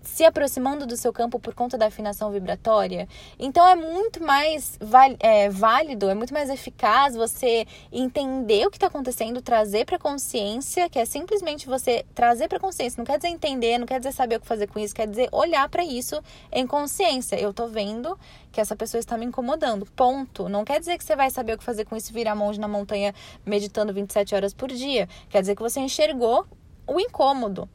se 0.02 0.24
aproximando 0.24 0.86
do 0.86 0.96
seu 0.96 1.12
campo 1.12 1.38
por 1.38 1.54
conta 1.54 1.78
da 1.78 1.86
afinação 1.86 2.30
vibratória. 2.30 3.08
Então 3.38 3.66
é 3.66 3.74
muito 3.74 4.22
mais 4.22 4.78
é, 5.20 5.48
válido, 5.48 6.10
é 6.10 6.14
muito 6.14 6.34
mais 6.34 6.50
eficaz 6.50 7.14
você 7.14 7.66
entender 7.90 8.66
o 8.66 8.70
que 8.70 8.76
está 8.76 8.88
acontecendo, 8.88 9.40
trazer 9.40 9.84
para 9.84 9.98
consciência, 9.98 10.88
que 10.88 10.98
é 10.98 11.04
simplesmente 11.04 11.66
você 11.66 12.04
trazer 12.14 12.48
para 12.48 12.58
consciência. 12.58 12.98
Não 12.98 13.04
quer 13.04 13.18
dizer 13.18 13.28
entender, 13.28 13.78
não 13.78 13.86
quer 13.86 13.98
dizer 13.98 14.12
saber 14.12 14.36
o 14.36 14.40
que 14.40 14.46
fazer 14.46 14.66
com 14.66 14.78
isso, 14.78 14.94
quer 14.94 15.06
dizer 15.06 15.28
olhar 15.32 15.68
para 15.68 15.84
isso 15.84 16.20
em 16.50 16.66
consciência. 16.66 17.36
Eu 17.36 17.52
tô 17.52 17.68
vendo 17.68 18.18
que 18.50 18.60
essa 18.60 18.76
pessoa 18.76 18.98
está 18.98 19.16
me 19.16 19.24
incomodando. 19.24 19.86
Ponto. 19.96 20.48
Não 20.48 20.64
quer 20.64 20.78
dizer 20.78 20.98
que 20.98 21.04
você 21.04 21.16
vai 21.16 21.30
saber 21.30 21.54
o 21.54 21.58
que 21.58 21.64
fazer 21.64 21.84
com 21.84 21.96
isso, 21.96 22.12
virar 22.12 22.34
monge 22.34 22.60
na 22.60 22.68
montanha 22.68 23.14
meditando 23.44 23.92
27 23.92 24.34
horas 24.34 24.52
por 24.52 24.68
dia. 24.68 25.08
Quer 25.30 25.40
dizer 25.40 25.56
que 25.56 25.62
você 25.62 25.80
enxergou 25.80 26.46
o 26.86 27.00
incômodo 27.00 27.68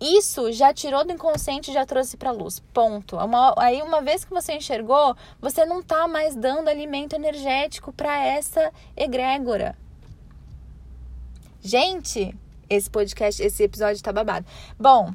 isso 0.00 0.52
já 0.52 0.74
tirou 0.74 1.04
do 1.04 1.12
inconsciente 1.12 1.70
e 1.70 1.74
já 1.74 1.86
trouxe 1.86 2.16
para 2.16 2.30
luz. 2.30 2.60
Ponto. 2.72 3.16
Uma, 3.16 3.54
aí, 3.56 3.82
uma 3.82 4.02
vez 4.02 4.24
que 4.24 4.30
você 4.30 4.54
enxergou, 4.54 5.16
você 5.40 5.64
não 5.64 5.80
está 5.80 6.06
mais 6.06 6.34
dando 6.36 6.68
alimento 6.68 7.14
energético 7.14 7.92
para 7.92 8.22
essa 8.22 8.70
egrégora. 8.96 9.76
Gente, 11.62 12.34
esse 12.68 12.90
podcast, 12.90 13.42
esse 13.42 13.62
episódio 13.62 14.02
tá 14.02 14.12
babado. 14.12 14.46
Bom, 14.78 15.12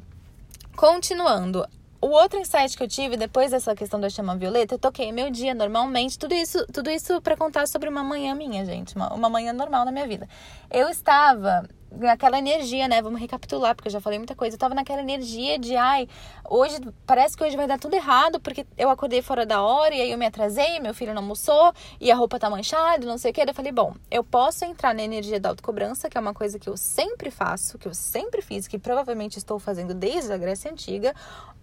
continuando. 0.76 1.66
O 2.00 2.08
outro 2.08 2.40
insight 2.40 2.76
que 2.76 2.82
eu 2.82 2.88
tive 2.88 3.16
depois 3.16 3.52
dessa 3.52 3.76
questão 3.76 4.00
da 4.00 4.10
chama 4.10 4.36
violeta, 4.36 4.74
eu 4.74 4.78
toquei 4.78 5.12
meu 5.12 5.30
dia 5.30 5.54
normalmente, 5.54 6.18
tudo 6.18 6.34
isso, 6.34 6.66
tudo 6.72 6.90
isso 6.90 7.22
para 7.22 7.36
contar 7.36 7.68
sobre 7.68 7.88
uma 7.88 8.02
manhã 8.02 8.34
minha, 8.34 8.64
gente, 8.64 8.96
uma, 8.96 9.14
uma 9.14 9.30
manhã 9.30 9.52
normal 9.52 9.84
na 9.84 9.92
minha 9.92 10.08
vida. 10.08 10.28
Eu 10.68 10.88
estava 10.88 11.62
naquela 11.98 12.38
energia, 12.38 12.88
né? 12.88 13.00
Vamos 13.02 13.20
recapitular, 13.20 13.74
porque 13.74 13.88
eu 13.88 13.92
já 13.92 14.00
falei 14.00 14.18
muita 14.18 14.34
coisa. 14.34 14.54
Eu 14.54 14.58
tava 14.58 14.74
naquela 14.74 15.00
energia 15.00 15.58
de, 15.58 15.76
ai, 15.76 16.08
hoje 16.48 16.76
parece 17.06 17.36
que 17.36 17.44
hoje 17.44 17.56
vai 17.56 17.66
dar 17.66 17.78
tudo 17.78 17.94
errado, 17.94 18.40
porque 18.40 18.66
eu 18.76 18.90
acordei 18.90 19.22
fora 19.22 19.44
da 19.44 19.62
hora 19.62 19.94
e 19.94 20.00
aí 20.00 20.10
eu 20.10 20.18
me 20.18 20.26
atrasei, 20.26 20.80
meu 20.80 20.94
filho 20.94 21.14
não 21.14 21.22
almoçou 21.22 21.72
e 22.00 22.10
a 22.10 22.14
roupa 22.14 22.38
tá 22.38 22.48
manchada, 22.48 23.06
não 23.06 23.18
sei 23.18 23.30
o 23.30 23.34
que. 23.34 23.40
eu 23.40 23.54
falei, 23.54 23.72
bom, 23.72 23.94
eu 24.10 24.24
posso 24.24 24.64
entrar 24.64 24.94
na 24.94 25.02
energia 25.02 25.38
da 25.38 25.50
autocobrança, 25.50 26.08
que 26.08 26.16
é 26.16 26.20
uma 26.20 26.34
coisa 26.34 26.58
que 26.58 26.68
eu 26.68 26.76
sempre 26.76 27.30
faço, 27.30 27.78
que 27.78 27.88
eu 27.88 27.94
sempre 27.94 28.42
fiz, 28.42 28.66
que 28.66 28.78
provavelmente 28.78 29.38
estou 29.38 29.58
fazendo 29.58 29.94
desde 29.94 30.32
a 30.32 30.36
Grécia 30.36 30.70
Antiga, 30.70 31.14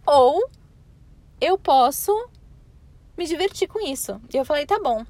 ou 0.05 0.49
eu 1.41 1.57
posso 1.57 2.11
me 3.17 3.25
divertir 3.25 3.67
com 3.67 3.85
isso. 3.85 4.19
E 4.33 4.37
eu 4.37 4.45
falei, 4.45 4.65
tá 4.65 4.79
bom. 4.79 5.05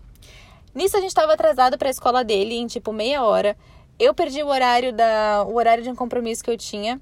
Nisso 0.73 0.97
a 0.97 1.01
gente 1.01 1.13
tava 1.13 1.34
atrasado 1.34 1.77
para 1.77 1.88
a 1.88 1.91
escola 1.91 2.23
dele 2.23 2.55
em 2.55 2.67
tipo 2.67 2.93
meia 2.93 3.23
hora. 3.23 3.58
Eu 3.99 4.13
perdi 4.13 4.41
o 4.41 4.47
horário 4.47 4.93
da 4.93 5.43
o 5.45 5.55
horário 5.55 5.83
de 5.83 5.89
um 5.89 5.95
compromisso 5.95 6.41
que 6.41 6.49
eu 6.49 6.57
tinha. 6.57 7.01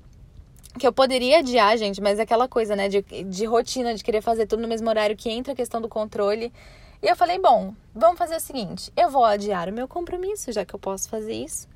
Que 0.80 0.88
eu 0.88 0.92
poderia 0.92 1.40
adiar, 1.40 1.78
gente, 1.78 2.02
mas 2.02 2.20
é 2.20 2.24
aquela 2.24 2.48
coisa, 2.48 2.76
né, 2.76 2.88
de, 2.88 3.02
de 3.02 3.46
rotina, 3.46 3.96
de 3.96 4.04
querer 4.04 4.22
fazer 4.22 4.46
tudo 4.46 4.62
no 4.62 4.68
mesmo 4.68 4.88
horário 4.90 5.16
que 5.16 5.30
entra 5.30 5.54
a 5.54 5.56
questão 5.56 5.82
do 5.82 5.88
controle. 5.88 6.52
E 7.02 7.08
eu 7.08 7.16
falei, 7.16 7.40
bom, 7.40 7.74
vamos 7.94 8.18
fazer 8.18 8.36
o 8.36 8.40
seguinte: 8.40 8.92
eu 8.96 9.10
vou 9.10 9.24
adiar 9.24 9.70
o 9.70 9.74
meu 9.74 9.88
compromisso, 9.88 10.52
já 10.52 10.66
que 10.66 10.74
eu 10.74 10.80
posso 10.80 11.08
fazer 11.08 11.34
isso. 11.34 11.68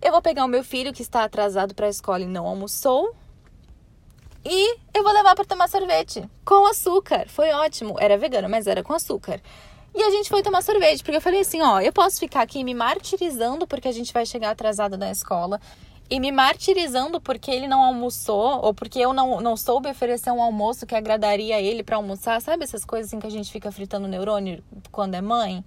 Eu 0.00 0.12
vou 0.12 0.22
pegar 0.22 0.44
o 0.44 0.48
meu 0.48 0.62
filho 0.64 0.92
que 0.92 1.02
está 1.02 1.24
atrasado 1.24 1.74
para 1.74 1.86
a 1.86 1.90
escola 1.90 2.22
e 2.22 2.26
não 2.26 2.46
almoçou. 2.46 3.14
E 4.44 4.78
eu 4.94 5.02
vou 5.02 5.12
levar 5.12 5.34
para 5.34 5.44
tomar 5.44 5.68
sorvete 5.68 6.24
com 6.44 6.66
açúcar. 6.66 7.26
Foi 7.28 7.50
ótimo. 7.50 7.96
Era 7.98 8.16
vegano, 8.16 8.48
mas 8.48 8.66
era 8.66 8.82
com 8.82 8.92
açúcar. 8.92 9.40
E 9.98 10.02
a 10.02 10.10
gente 10.10 10.28
foi 10.28 10.42
tomar 10.42 10.62
sorvete, 10.62 11.02
porque 11.02 11.16
eu 11.16 11.22
falei 11.22 11.40
assim, 11.40 11.62
ó, 11.62 11.80
eu 11.80 11.90
posso 11.90 12.20
ficar 12.20 12.42
aqui 12.42 12.62
me 12.62 12.74
martirizando 12.74 13.66
porque 13.66 13.88
a 13.88 13.92
gente 13.92 14.12
vai 14.12 14.26
chegar 14.26 14.50
atrasada 14.50 14.94
da 14.94 15.10
escola 15.10 15.58
e 16.10 16.20
me 16.20 16.30
martirizando 16.30 17.18
porque 17.18 17.50
ele 17.50 17.66
não 17.66 17.82
almoçou 17.82 18.60
ou 18.62 18.74
porque 18.74 18.98
eu 18.98 19.14
não, 19.14 19.40
não 19.40 19.56
soube 19.56 19.88
oferecer 19.88 20.30
um 20.30 20.42
almoço 20.42 20.84
que 20.84 20.94
agradaria 20.94 21.58
ele 21.62 21.82
para 21.82 21.96
almoçar, 21.96 22.42
sabe 22.42 22.64
essas 22.64 22.84
coisas 22.84 23.06
assim 23.06 23.18
que 23.18 23.26
a 23.26 23.30
gente 23.30 23.50
fica 23.50 23.72
fritando 23.72 24.06
neurônio 24.06 24.62
quando 24.92 25.14
é 25.14 25.22
mãe? 25.22 25.64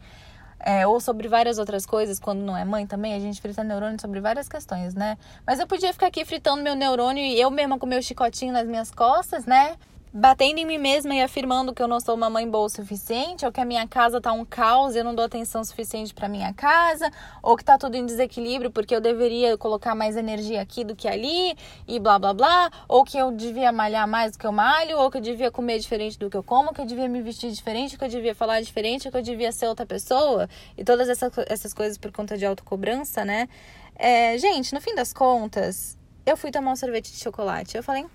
É, 0.60 0.86
ou 0.86 1.00
sobre 1.00 1.28
várias 1.28 1.58
outras 1.58 1.84
coisas, 1.84 2.20
quando 2.20 2.42
não 2.42 2.56
é 2.56 2.64
mãe 2.64 2.86
também, 2.86 3.16
a 3.16 3.20
gente 3.20 3.42
frita 3.42 3.64
neurônio 3.64 4.00
sobre 4.00 4.20
várias 4.20 4.48
questões, 4.48 4.94
né? 4.94 5.18
Mas 5.48 5.60
eu 5.60 5.66
podia 5.66 5.92
ficar 5.92 6.06
aqui 6.06 6.24
fritando 6.24 6.62
meu 6.62 6.76
neurônio 6.76 7.24
e 7.24 7.42
eu 7.42 7.50
mesma 7.50 7.80
com 7.80 7.88
meu 7.88 8.02
chicotinho 8.04 8.54
nas 8.54 8.68
minhas 8.68 8.92
costas, 8.92 9.46
né? 9.46 9.76
Batendo 10.12 10.58
em 10.58 10.66
mim 10.66 10.78
mesma 10.78 11.14
e 11.14 11.22
afirmando 11.22 11.74
que 11.74 11.82
eu 11.82 11.88
não 11.88 12.00
sou 12.00 12.16
uma 12.16 12.30
mãe 12.30 12.50
boa 12.50 12.66
o 12.66 12.70
suficiente, 12.70 13.46
ou 13.46 13.52
que 13.52 13.62
a 13.62 13.66
minha 13.66 13.88
casa 13.88 14.20
tá 14.20 14.32
um 14.32 14.44
caos 14.44 14.96
e 14.96 15.00
eu 15.00 15.04
não 15.04 15.14
dou 15.14 15.26
atenção 15.26 15.64
suficiente 15.64 16.14
para 16.14 16.28
minha 16.28 16.54
casa, 16.54 17.12
ou 17.44 17.56
que 17.56 17.64
tá 17.64 17.78
tudo 17.78 17.96
em 17.96 18.06
desequilíbrio 18.06 18.72
porque 18.72 18.96
eu 18.96 19.02
deveria 19.02 19.58
colocar 19.58 19.94
mais 19.94 20.18
energia 20.18 20.62
aqui 20.62 20.84
do 20.84 20.96
que 20.96 21.08
ali 21.08 21.56
e 21.88 22.00
blá 22.00 22.18
blá 22.18 22.34
blá, 22.34 22.72
ou 22.88 23.04
que 23.04 23.18
eu 23.18 23.32
devia 23.32 23.72
malhar 23.72 24.08
mais 24.08 24.32
do 24.32 24.40
que 24.40 24.48
eu 24.48 24.52
malho, 24.52 24.98
ou 24.98 25.12
que 25.12 25.18
eu 25.18 25.22
devia 25.22 25.52
comer 25.52 25.80
diferente 25.80 26.18
do 26.18 26.30
que 26.30 26.38
eu 26.38 26.44
como, 26.44 26.74
que 26.74 26.82
eu 26.82 26.86
devia 26.86 27.08
me 27.08 27.22
vestir 27.22 27.52
diferente, 27.52 27.98
que 27.98 28.04
eu 28.04 28.10
devia 28.10 28.34
falar 28.34 28.62
diferente, 28.62 29.10
que 29.12 29.18
eu 29.18 29.22
devia 29.22 29.52
ser 29.52 29.68
outra 29.68 29.86
pessoa, 29.86 30.50
e 30.78 30.84
todas 30.84 31.08
essas, 31.08 31.32
essas 31.48 31.74
coisas 31.74 31.98
por 31.98 32.12
conta 32.12 32.38
de 32.38 32.46
autocobrança, 32.46 33.24
né? 33.24 33.48
É, 33.96 34.38
gente, 34.38 34.74
no 34.74 34.82
fim 34.82 34.96
das 34.96 35.14
contas, 35.14 35.98
eu 36.26 36.38
fui 36.38 36.52
tomar 36.52 36.72
um 36.72 36.76
sorvete 36.76 37.12
de 37.12 37.18
chocolate. 37.20 37.76
Eu 37.76 37.84
falei, 37.84 38.06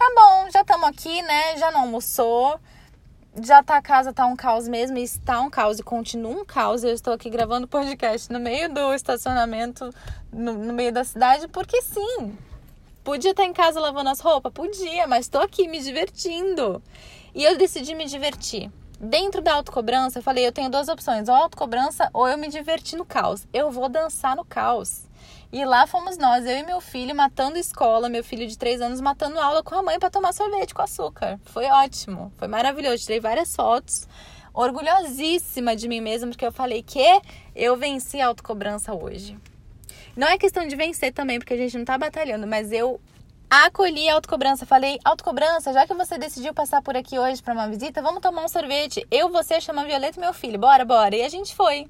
tá 0.00 0.10
bom, 0.16 0.50
já 0.50 0.62
estamos 0.62 0.88
aqui, 0.88 1.20
né? 1.20 1.58
Já 1.58 1.70
não 1.70 1.80
almoçou. 1.80 2.58
Já 3.42 3.62
tá 3.62 3.76
a 3.76 3.82
casa 3.82 4.14
tá 4.14 4.24
um 4.24 4.34
caos 4.34 4.66
mesmo, 4.66 4.96
e 4.96 5.02
está 5.02 5.40
um 5.40 5.50
caos 5.50 5.78
e 5.78 5.82
continua 5.82 6.32
um 6.32 6.44
caos. 6.44 6.82
Eu 6.82 6.94
estou 6.94 7.12
aqui 7.12 7.28
gravando 7.28 7.68
podcast 7.68 8.32
no 8.32 8.40
meio 8.40 8.72
do 8.72 8.94
estacionamento, 8.94 9.94
no, 10.32 10.54
no 10.54 10.72
meio 10.72 10.90
da 10.90 11.04
cidade, 11.04 11.46
porque 11.48 11.82
sim. 11.82 12.36
Podia 13.04 13.32
estar 13.32 13.44
em 13.44 13.52
casa 13.52 13.78
lavando 13.78 14.08
as 14.08 14.20
roupas? 14.20 14.52
Podia, 14.52 15.06
mas 15.06 15.26
estou 15.26 15.42
aqui 15.42 15.68
me 15.68 15.80
divertindo. 15.80 16.82
E 17.34 17.44
eu 17.44 17.58
decidi 17.58 17.94
me 17.94 18.06
divertir. 18.06 18.70
Dentro 18.98 19.42
da 19.42 19.54
autocobrança, 19.54 20.18
eu 20.18 20.22
falei, 20.22 20.46
eu 20.46 20.52
tenho 20.52 20.70
duas 20.70 20.88
opções, 20.88 21.28
ou 21.28 21.34
autocobrança 21.34 22.08
ou 22.14 22.26
eu 22.26 22.38
me 22.38 22.48
divertir 22.48 22.98
no 22.98 23.04
caos. 23.04 23.46
Eu 23.52 23.70
vou 23.70 23.88
dançar 23.88 24.34
no 24.34 24.46
caos. 24.46 25.09
E 25.52 25.64
lá 25.64 25.84
fomos 25.84 26.16
nós, 26.16 26.46
eu 26.46 26.56
e 26.58 26.62
meu 26.62 26.80
filho, 26.80 27.12
matando 27.12 27.58
escola, 27.58 28.08
meu 28.08 28.22
filho 28.22 28.46
de 28.46 28.56
três 28.56 28.80
anos 28.80 29.00
matando 29.00 29.40
aula 29.40 29.64
com 29.64 29.74
a 29.74 29.82
mãe 29.82 29.98
para 29.98 30.08
tomar 30.08 30.32
sorvete 30.32 30.72
com 30.72 30.80
açúcar. 30.80 31.40
Foi 31.46 31.66
ótimo, 31.66 32.32
foi 32.36 32.46
maravilhoso. 32.46 33.02
Tirei 33.02 33.18
várias 33.18 33.56
fotos, 33.56 34.06
orgulhosíssima 34.54 35.74
de 35.74 35.88
mim 35.88 36.00
mesma, 36.00 36.28
porque 36.28 36.46
eu 36.46 36.52
falei 36.52 36.84
que 36.84 37.04
eu 37.56 37.76
venci 37.76 38.20
a 38.20 38.28
autocobrança 38.28 38.94
hoje. 38.94 39.36
Não 40.16 40.28
é 40.28 40.38
questão 40.38 40.68
de 40.68 40.76
vencer 40.76 41.12
também, 41.12 41.40
porque 41.40 41.54
a 41.54 41.56
gente 41.56 41.76
não 41.76 41.84
tá 41.84 41.98
batalhando, 41.98 42.46
mas 42.46 42.70
eu 42.70 43.00
acolhi 43.50 44.08
a 44.08 44.14
autocobrança. 44.14 44.64
Falei, 44.64 45.00
autocobrança, 45.04 45.72
já 45.72 45.84
que 45.84 45.94
você 45.94 46.16
decidiu 46.16 46.54
passar 46.54 46.80
por 46.80 46.96
aqui 46.96 47.18
hoje 47.18 47.42
para 47.42 47.54
uma 47.54 47.68
visita, 47.68 48.00
vamos 48.00 48.20
tomar 48.20 48.44
um 48.44 48.48
sorvete. 48.48 49.04
Eu, 49.10 49.28
você, 49.28 49.60
chama 49.60 49.84
Violeta 49.84 50.16
e 50.16 50.20
meu 50.20 50.32
filho. 50.32 50.60
Bora, 50.60 50.84
bora. 50.84 51.16
E 51.16 51.22
a 51.22 51.28
gente 51.28 51.56
foi. 51.56 51.88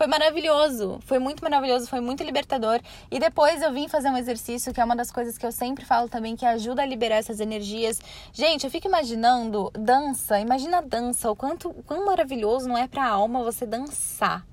Foi 0.00 0.06
maravilhoso, 0.06 0.98
foi 1.04 1.18
muito 1.18 1.44
maravilhoso, 1.44 1.86
foi 1.86 2.00
muito 2.00 2.24
libertador. 2.24 2.80
E 3.10 3.18
depois 3.18 3.60
eu 3.60 3.70
vim 3.70 3.86
fazer 3.86 4.08
um 4.08 4.16
exercício, 4.16 4.72
que 4.72 4.80
é 4.80 4.84
uma 4.84 4.96
das 4.96 5.10
coisas 5.10 5.36
que 5.36 5.44
eu 5.44 5.52
sempre 5.52 5.84
falo 5.84 6.08
também, 6.08 6.34
que 6.34 6.46
ajuda 6.46 6.80
a 6.80 6.86
liberar 6.86 7.16
essas 7.16 7.38
energias. 7.38 8.00
Gente, 8.32 8.64
eu 8.64 8.70
fico 8.70 8.86
imaginando 8.86 9.70
dança, 9.74 10.40
imagina 10.40 10.80
dança, 10.80 11.30
o 11.30 11.36
quanto 11.36 11.68
o 11.68 11.82
quão 11.82 12.06
maravilhoso 12.06 12.66
não 12.66 12.78
é 12.78 12.88
para 12.88 13.04
a 13.04 13.10
alma 13.10 13.44
você 13.44 13.66
dançar. 13.66 14.46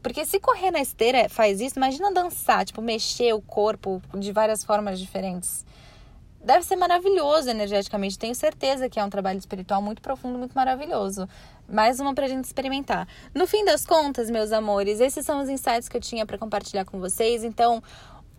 Porque 0.00 0.24
se 0.24 0.38
correr 0.38 0.70
na 0.70 0.78
esteira 0.78 1.28
faz 1.28 1.60
isso, 1.60 1.76
imagina 1.76 2.12
dançar, 2.12 2.64
tipo, 2.64 2.80
mexer 2.80 3.34
o 3.34 3.42
corpo 3.42 4.00
de 4.16 4.30
várias 4.30 4.62
formas 4.62 5.00
diferentes 5.00 5.64
deve 6.42 6.64
ser 6.64 6.76
maravilhoso 6.76 7.50
energeticamente. 7.50 8.18
Tenho 8.18 8.34
certeza 8.34 8.88
que 8.88 8.98
é 8.98 9.04
um 9.04 9.10
trabalho 9.10 9.38
espiritual 9.38 9.80
muito 9.82 10.00
profundo, 10.00 10.38
muito 10.38 10.52
maravilhoso. 10.52 11.28
Mais 11.68 12.00
uma 12.00 12.14
pra 12.14 12.26
gente 12.26 12.44
experimentar. 12.44 13.06
No 13.34 13.46
fim 13.46 13.64
das 13.64 13.84
contas, 13.84 14.30
meus 14.30 14.50
amores, 14.50 15.00
esses 15.00 15.24
são 15.24 15.42
os 15.42 15.48
insights 15.48 15.88
que 15.88 15.96
eu 15.96 16.00
tinha 16.00 16.26
para 16.26 16.38
compartilhar 16.38 16.84
com 16.84 16.98
vocês. 16.98 17.44
Então, 17.44 17.82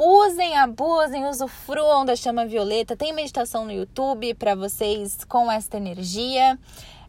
Usem, 0.03 0.57
abusem, 0.57 1.27
usufruam 1.27 2.03
da 2.03 2.15
chama 2.15 2.43
violeta. 2.43 2.97
Tem 2.97 3.13
meditação 3.13 3.65
no 3.65 3.71
YouTube 3.71 4.33
para 4.33 4.55
vocês 4.55 5.23
com 5.25 5.51
esta 5.51 5.77
energia. 5.77 6.57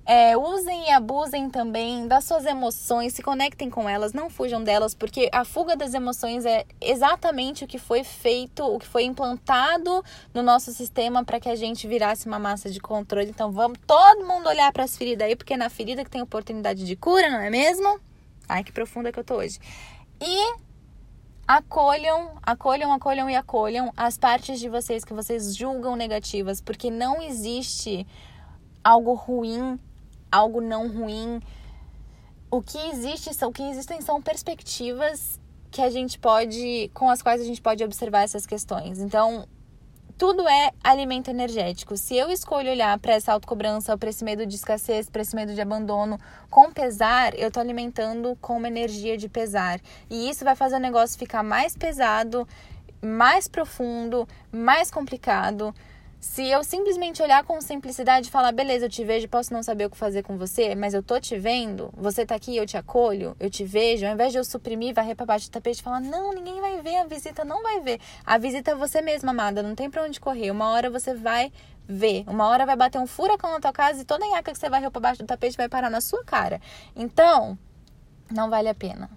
É, 0.04 0.36
usem 0.36 0.88
e 0.88 0.90
abusem 0.90 1.48
também 1.48 2.08
das 2.08 2.24
suas 2.24 2.44
emoções, 2.44 3.12
se 3.12 3.22
conectem 3.22 3.70
com 3.70 3.88
elas, 3.88 4.12
não 4.12 4.28
fujam 4.28 4.62
delas, 4.62 4.94
porque 4.96 5.28
a 5.32 5.44
fuga 5.44 5.76
das 5.76 5.94
emoções 5.94 6.44
é 6.44 6.66
exatamente 6.80 7.62
o 7.64 7.68
que 7.68 7.78
foi 7.78 8.02
feito, 8.02 8.64
o 8.64 8.80
que 8.80 8.86
foi 8.86 9.04
implantado 9.04 10.04
no 10.34 10.42
nosso 10.42 10.72
sistema 10.72 11.24
para 11.24 11.38
que 11.38 11.48
a 11.48 11.54
gente 11.54 11.86
virasse 11.86 12.26
uma 12.26 12.38
massa 12.38 12.68
de 12.68 12.80
controle. 12.80 13.30
Então 13.30 13.52
vamos 13.52 13.78
todo 13.86 14.26
mundo 14.26 14.48
olhar 14.48 14.72
para 14.72 14.82
as 14.82 14.96
feridas 14.96 15.28
aí, 15.28 15.36
porque 15.36 15.54
é 15.54 15.56
na 15.56 15.70
ferida 15.70 16.02
que 16.02 16.10
tem 16.10 16.20
oportunidade 16.20 16.84
de 16.84 16.96
cura, 16.96 17.30
não 17.30 17.38
é 17.38 17.48
mesmo? 17.48 18.00
Ai, 18.48 18.64
que 18.64 18.72
profunda 18.72 19.12
que 19.12 19.20
eu 19.20 19.24
tô 19.24 19.36
hoje. 19.36 19.60
E 20.20 20.56
acolham, 21.46 22.32
acolham, 22.42 22.92
acolham 22.92 23.30
e 23.30 23.36
acolham 23.36 23.92
as 23.96 24.18
partes 24.18 24.58
de 24.58 24.68
vocês 24.68 25.04
que 25.04 25.14
vocês 25.14 25.54
julgam 25.54 25.94
negativas, 25.94 26.60
porque 26.60 26.90
não 26.90 27.22
existe 27.22 28.04
algo 28.82 29.14
ruim 29.14 29.78
algo 30.32 30.60
não 30.60 30.88
ruim. 30.88 31.40
O 32.50 32.62
que 32.62 32.78
existe, 32.78 33.30
o 33.44 33.52
que 33.52 33.62
existem 33.62 34.00
são 34.00 34.20
perspectivas 34.20 35.38
que 35.70 35.80
a 35.80 35.90
gente 35.90 36.18
pode, 36.18 36.90
com 36.92 37.08
as 37.08 37.22
quais 37.22 37.40
a 37.40 37.44
gente 37.44 37.62
pode 37.62 37.84
observar 37.84 38.22
essas 38.22 38.44
questões. 38.44 38.98
Então, 38.98 39.46
tudo 40.18 40.46
é 40.46 40.70
alimento 40.84 41.28
energético. 41.30 41.96
Se 41.96 42.14
eu 42.14 42.30
escolho 42.30 42.70
olhar 42.70 42.96
para 42.98 43.14
essa 43.14 43.32
autocobrança, 43.32 43.96
para 43.96 44.10
esse 44.10 44.22
medo 44.22 44.46
de 44.46 44.54
escassez, 44.54 45.08
para 45.08 45.22
esse 45.22 45.34
medo 45.34 45.54
de 45.54 45.60
abandono 45.60 46.18
com 46.50 46.70
pesar, 46.70 47.34
eu 47.38 47.48
estou 47.48 47.60
alimentando 47.60 48.36
com 48.40 48.56
uma 48.56 48.68
energia 48.68 49.16
de 49.16 49.28
pesar. 49.28 49.80
E 50.08 50.30
isso 50.30 50.44
vai 50.44 50.54
fazer 50.54 50.76
o 50.76 50.78
negócio 50.78 51.18
ficar 51.18 51.42
mais 51.42 51.76
pesado, 51.76 52.46
mais 53.02 53.48
profundo, 53.48 54.28
mais 54.52 54.90
complicado. 54.90 55.74
Se 56.22 56.48
eu 56.48 56.62
simplesmente 56.62 57.20
olhar 57.20 57.42
com 57.42 57.61
simplicidade 57.61 58.28
e 58.28 58.30
falar, 58.30 58.52
beleza, 58.52 58.87
eu 58.87 58.88
te 58.88 59.04
vejo, 59.04 59.28
posso 59.28 59.52
não 59.52 59.61
saber 59.61 59.87
o 59.87 59.90
que 59.90 59.96
fazer 59.96 60.22
com 60.22 60.38
você, 60.38 60.72
mas 60.72 60.94
eu 60.94 61.02
tô 61.02 61.18
te 61.18 61.37
vendo, 61.37 61.92
você 61.96 62.24
tá 62.24 62.37
aqui, 62.37 62.56
eu 62.56 62.64
te 62.64 62.76
acolho, 62.76 63.37
eu 63.40 63.50
te 63.50 63.64
vejo, 63.64 64.06
ao 64.06 64.12
invés 64.12 64.30
de 64.30 64.38
eu 64.38 64.44
suprimir, 64.44 64.94
varrer 64.94 65.16
pra 65.16 65.26
baixo 65.26 65.48
do 65.48 65.52
tapete 65.52 65.80
e 65.80 65.82
falar, 65.82 66.00
não, 66.00 66.32
ninguém 66.32 66.61
vai 66.61 66.80
ver, 66.80 66.94
a 66.98 67.06
visita 67.06 67.44
não 67.44 67.61
vai 67.61 67.80
ver. 67.80 68.00
A 68.24 68.38
visita 68.38 68.70
é 68.70 68.74
você 68.76 69.02
mesma, 69.02 69.32
amada, 69.32 69.64
não 69.64 69.74
tem 69.74 69.90
pra 69.90 70.04
onde 70.04 70.20
correr. 70.20 70.52
Uma 70.52 70.70
hora 70.70 70.88
você 70.88 71.12
vai 71.12 71.52
ver. 71.88 72.22
Uma 72.28 72.46
hora 72.46 72.64
vai 72.64 72.76
bater 72.76 73.00
um 73.00 73.06
furacão 73.06 73.50
na 73.50 73.58
tua 73.58 73.72
casa 73.72 74.00
e 74.00 74.04
toda 74.04 74.24
a 74.24 74.28
nhaca 74.28 74.52
que 74.52 74.58
você 74.58 74.70
varreu 74.70 74.92
pra 74.92 75.00
baixo 75.00 75.24
do 75.24 75.26
tapete 75.26 75.56
vai 75.56 75.68
parar 75.68 75.90
na 75.90 76.00
sua 76.00 76.22
cara. 76.24 76.61
Então, 76.94 77.58
não 78.30 78.48
vale 78.48 78.68
a 78.68 78.74
pena 78.74 79.11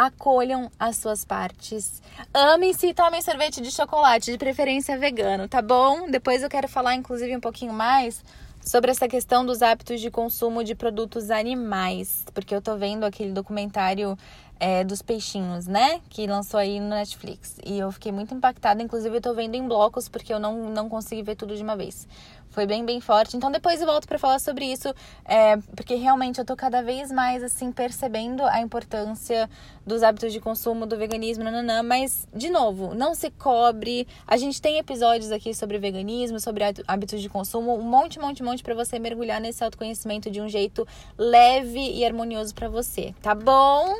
acolham 0.00 0.70
as 0.78 0.96
suas 0.96 1.26
partes. 1.26 2.00
Amem-se 2.32 2.86
e 2.86 2.94
tomem 2.94 3.20
sorvete 3.20 3.60
de 3.60 3.70
chocolate, 3.70 4.32
de 4.32 4.38
preferência 4.38 4.96
vegano, 4.96 5.46
tá 5.46 5.60
bom? 5.60 6.10
Depois 6.10 6.42
eu 6.42 6.48
quero 6.48 6.66
falar, 6.66 6.94
inclusive, 6.94 7.36
um 7.36 7.40
pouquinho 7.40 7.74
mais 7.74 8.24
sobre 8.64 8.90
essa 8.90 9.06
questão 9.06 9.44
dos 9.44 9.60
hábitos 9.60 10.00
de 10.00 10.10
consumo 10.10 10.64
de 10.64 10.74
produtos 10.74 11.30
animais, 11.30 12.24
porque 12.32 12.54
eu 12.54 12.62
tô 12.62 12.78
vendo 12.78 13.04
aquele 13.04 13.32
documentário 13.32 14.16
é, 14.60 14.84
dos 14.84 15.00
peixinhos, 15.00 15.66
né? 15.66 16.02
Que 16.10 16.26
lançou 16.26 16.60
aí 16.60 16.78
no 16.78 16.90
Netflix. 16.90 17.56
E 17.64 17.78
eu 17.78 17.90
fiquei 17.90 18.12
muito 18.12 18.34
impactada. 18.34 18.82
Inclusive, 18.82 19.16
eu 19.16 19.20
tô 19.20 19.32
vendo 19.32 19.54
em 19.54 19.66
blocos 19.66 20.06
porque 20.08 20.32
eu 20.32 20.38
não, 20.38 20.70
não 20.70 20.88
consegui 20.88 21.22
ver 21.22 21.34
tudo 21.34 21.56
de 21.56 21.62
uma 21.62 21.74
vez. 21.74 22.06
Foi 22.50 22.66
bem, 22.66 22.84
bem 22.84 23.00
forte. 23.00 23.36
Então, 23.36 23.50
depois 23.50 23.80
eu 23.80 23.86
volto 23.86 24.08
para 24.08 24.18
falar 24.18 24.40
sobre 24.40 24.64
isso, 24.64 24.92
é, 25.24 25.56
porque 25.76 25.94
realmente 25.94 26.40
eu 26.40 26.44
tô 26.44 26.56
cada 26.56 26.82
vez 26.82 27.10
mais, 27.10 27.44
assim, 27.44 27.70
percebendo 27.70 28.42
a 28.44 28.60
importância 28.60 29.48
dos 29.86 30.02
hábitos 30.02 30.32
de 30.32 30.40
consumo, 30.40 30.84
do 30.84 30.96
veganismo, 30.96 31.44
nananã. 31.44 31.80
Mas, 31.82 32.26
de 32.34 32.50
novo, 32.50 32.92
não 32.92 33.14
se 33.14 33.30
cobre. 33.30 34.06
A 34.26 34.36
gente 34.36 34.60
tem 34.60 34.78
episódios 34.78 35.30
aqui 35.30 35.54
sobre 35.54 35.78
veganismo, 35.78 36.40
sobre 36.40 36.64
hábitos 36.88 37.22
de 37.22 37.28
consumo, 37.28 37.76
um 37.76 37.82
monte, 37.82 38.18
monte, 38.18 38.42
monte 38.42 38.64
para 38.64 38.74
você 38.74 38.98
mergulhar 38.98 39.40
nesse 39.40 39.62
autoconhecimento 39.62 40.28
de 40.28 40.40
um 40.40 40.48
jeito 40.48 40.86
leve 41.16 41.92
e 41.92 42.04
harmonioso 42.04 42.52
para 42.52 42.68
você, 42.68 43.14
tá 43.22 43.32
bom? 43.32 43.94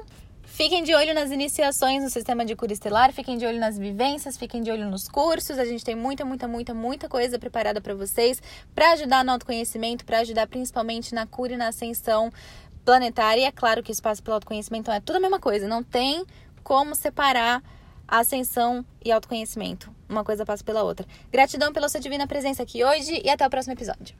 Fiquem 0.61 0.85
de 0.85 0.95
olho 0.95 1.15
nas 1.15 1.31
iniciações 1.31 2.03
no 2.03 2.11
sistema 2.11 2.45
de 2.45 2.55
cura 2.55 2.71
estelar, 2.71 3.15
fiquem 3.15 3.39
de 3.39 3.47
olho 3.47 3.59
nas 3.59 3.79
vivências, 3.79 4.37
fiquem 4.37 4.63
de 4.63 4.71
olho 4.71 4.91
nos 4.91 5.09
cursos. 5.09 5.59
A 5.59 5.65
gente 5.65 5.83
tem 5.83 5.95
muita, 5.95 6.23
muita, 6.23 6.47
muita, 6.47 6.75
muita 6.75 7.09
coisa 7.09 7.39
preparada 7.39 7.81
para 7.81 7.95
vocês, 7.95 8.43
para 8.75 8.93
ajudar 8.93 9.25
no 9.25 9.33
autoconhecimento, 9.33 10.05
para 10.05 10.19
ajudar 10.19 10.47
principalmente 10.49 11.15
na 11.15 11.27
cura 11.27 11.55
e 11.55 11.57
na 11.57 11.69
ascensão 11.69 12.31
planetária. 12.85 13.41
E 13.41 13.45
é 13.45 13.51
claro 13.51 13.83
que 13.83 13.91
espaço 13.91 14.23
pelo 14.23 14.35
autoconhecimento 14.35 14.83
então 14.83 14.93
é 14.93 15.01
tudo 15.01 15.17
a 15.17 15.21
mesma 15.21 15.41
coisa, 15.41 15.67
não 15.67 15.83
tem 15.83 16.27
como 16.63 16.95
separar 16.95 17.63
ascensão 18.07 18.85
e 19.03 19.11
autoconhecimento. 19.11 19.91
Uma 20.11 20.23
coisa 20.23 20.45
passa 20.45 20.63
pela 20.63 20.83
outra. 20.83 21.07
Gratidão 21.33 21.73
pela 21.73 21.89
sua 21.89 22.01
divina 22.01 22.27
presença 22.27 22.63
aqui 22.63 22.85
hoje 22.85 23.19
e 23.25 23.31
até 23.31 23.47
o 23.47 23.49
próximo 23.49 23.73
episódio. 23.73 24.15